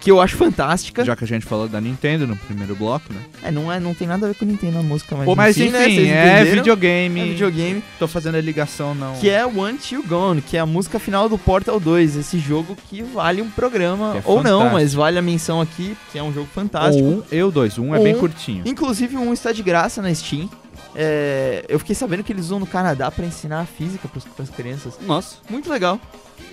que 0.01 0.09
eu 0.09 0.19
acho 0.19 0.35
fantástica. 0.35 1.05
Já 1.05 1.15
que 1.15 1.23
a 1.23 1.27
gente 1.27 1.45
falou 1.45 1.67
da 1.67 1.79
Nintendo 1.79 2.25
no 2.25 2.35
primeiro 2.35 2.75
bloco, 2.75 3.13
né? 3.13 3.21
É, 3.43 3.51
não, 3.51 3.71
é, 3.71 3.79
não 3.79 3.93
tem 3.93 4.07
nada 4.07 4.25
a 4.25 4.29
ver 4.29 4.35
com 4.35 4.45
Nintendo 4.45 4.79
a 4.79 4.83
música, 4.83 5.15
mas, 5.15 5.25
Pô, 5.25 5.35
mas 5.35 5.55
enfim, 5.57 5.67
enfim, 5.67 6.07
né, 6.07 6.41
é 6.41 6.43
videogame. 6.43 7.21
É 7.21 7.25
videogame, 7.25 7.83
Tô 7.99 8.07
fazendo 8.07 8.35
a 8.35 8.41
ligação, 8.41 8.95
não. 8.95 9.13
que 9.13 9.29
é 9.29 9.45
One 9.45 9.77
You 9.91 10.03
Gone, 10.05 10.41
que 10.41 10.57
é 10.57 10.59
a 10.59 10.65
música 10.65 10.97
final 10.97 11.29
do 11.29 11.37
Portal 11.37 11.79
2, 11.79 12.17
esse 12.17 12.39
jogo 12.39 12.75
que 12.89 13.03
vale 13.03 13.41
um 13.41 13.49
programa, 13.49 14.17
é 14.17 14.21
ou 14.25 14.41
não, 14.41 14.71
mas 14.71 14.93
vale 14.93 15.19
a 15.19 15.21
menção 15.21 15.61
aqui, 15.61 15.95
que 16.11 16.17
é 16.17 16.23
um 16.23 16.33
jogo 16.33 16.49
fantástico. 16.53 17.07
Um, 17.07 17.23
eu 17.31 17.51
dois. 17.51 17.77
Um 17.77 17.93
é 17.93 17.99
bem 17.99 18.15
Um. 18.15 18.19
curtinho. 18.19 18.63
Inclusive, 18.65 19.15
um 19.15 19.31
está 19.31 19.51
de 19.51 19.61
graça 19.61 20.01
na 20.01 20.13
Steam. 20.13 20.49
É, 20.95 21.65
eu 21.67 21.79
fiquei 21.79 21.95
sabendo 21.95 22.23
que 22.23 22.31
eles 22.31 22.45
usam 22.45 22.59
no 22.59 22.67
Canadá 22.67 23.09
para 23.09 23.25
ensinar 23.25 23.61
a 23.61 23.65
física 23.65 24.07
para 24.07 24.43
as 24.43 24.49
crianças. 24.49 24.95
Nossa. 25.01 25.37
Muito 25.49 25.69
legal. 25.69 25.99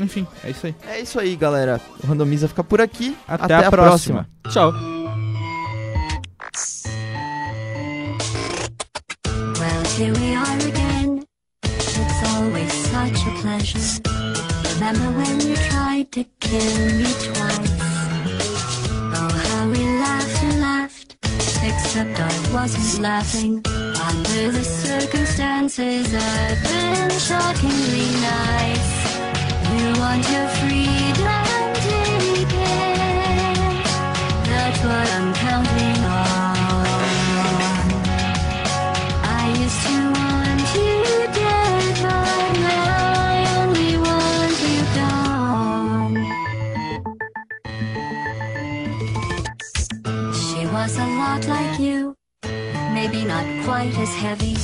Enfim, 0.01 0.27
é 0.45 0.51
isso 0.51 0.67
aí. 0.67 0.75
É 0.87 1.01
isso 1.01 1.19
aí, 1.19 1.35
galera. 1.37 1.81
O 2.03 2.07
Randomiza 2.07 2.47
fica 2.49 2.63
por 2.63 2.81
aqui. 2.81 3.17
Até 3.27 3.55
a 3.55 3.71
próxima. 3.71 4.29
Tchau. 4.51 4.73
Well, 9.59 9.83
here 9.99 10.13
we 10.13 10.35
are 10.37 10.69
again. 10.69 11.25
It's 11.65 12.23
always 12.35 12.73
such 12.73 13.27
a 13.27 13.31
pleasure. 13.41 14.01
Remember 14.75 15.11
when 15.19 15.41
you 15.41 15.57
tried 15.69 16.13
to 16.13 16.25
kill 16.41 16.87
me 16.97 17.05
twice? 17.05 17.88
Except 21.89 22.21
I 22.21 22.53
wasn't 22.53 23.03
laughing. 23.03 23.63
Under 23.65 24.53
the 24.53 24.63
circumstances, 24.63 26.15
I've 26.15 26.63
been 26.63 27.09
shockingly 27.19 28.11
nice. 28.21 29.17
You 29.73 29.99
want 29.99 30.23
your 30.31 30.49
freedom, 30.61 31.38
was 50.89 50.97
a 50.97 51.07
lot 51.07 51.47
like 51.47 51.79
you, 51.79 52.15
maybe 52.95 53.23
not 53.25 53.45
quite 53.67 53.95
as 53.99 54.15
heavy. 54.25 54.57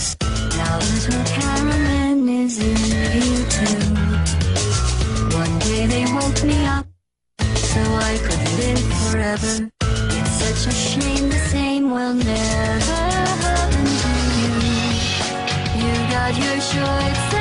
Now 0.57 0.79
little 0.79 1.25
Carolyn 1.37 2.27
is 2.29 2.59
in 2.66 2.77
view 3.12 3.41
too. 3.57 3.85
One 5.43 5.59
day 5.59 5.85
they 5.87 6.05
woke 6.16 6.43
me 6.43 6.64
up 6.64 6.87
so 7.72 7.81
I 8.11 8.14
could 8.27 8.43
live 8.61 8.85
forever. 9.03 9.70
It's 10.18 10.35
such 10.43 10.72
a 10.72 10.75
shame 10.89 11.29
the 11.29 11.43
same 11.55 11.91
will 11.91 12.14
never 12.14 13.01
happen 13.45 13.87
to 14.03 14.12
you. 14.41 14.55
You 15.83 15.93
got 16.14 16.33
your 16.45 16.59
shorts 16.70 17.34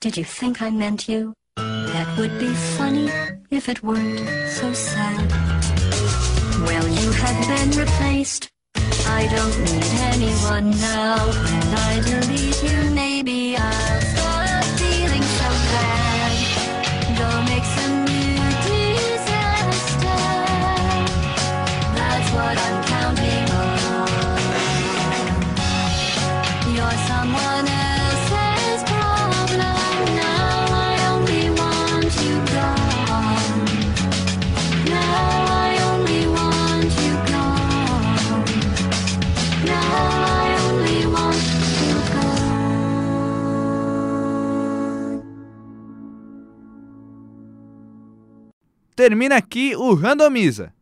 did 0.00 0.16
you 0.16 0.24
think 0.24 0.62
I 0.62 0.70
meant 0.70 1.08
you? 1.08 1.34
That 1.56 2.18
would 2.18 2.38
be 2.38 2.52
funny 2.78 3.10
if 3.50 3.68
it 3.68 3.82
weren't 3.82 4.26
so 4.48 4.72
sad. 4.72 5.30
Well, 6.66 6.88
you 6.88 7.12
have 7.12 7.48
been 7.48 7.70
replaced. 7.78 8.48
I 9.06 9.26
don't 9.36 9.58
need 9.58 9.84
anyone 10.14 10.70
now. 10.70 11.18
When 11.26 11.74
I 11.90 12.00
delete 12.02 12.62
you, 12.62 12.90
maybe 12.94 13.56
I'll 13.58 13.99
Termina 49.00 49.36
aqui 49.36 49.74
o 49.74 49.94
Randomiza. 49.94 50.74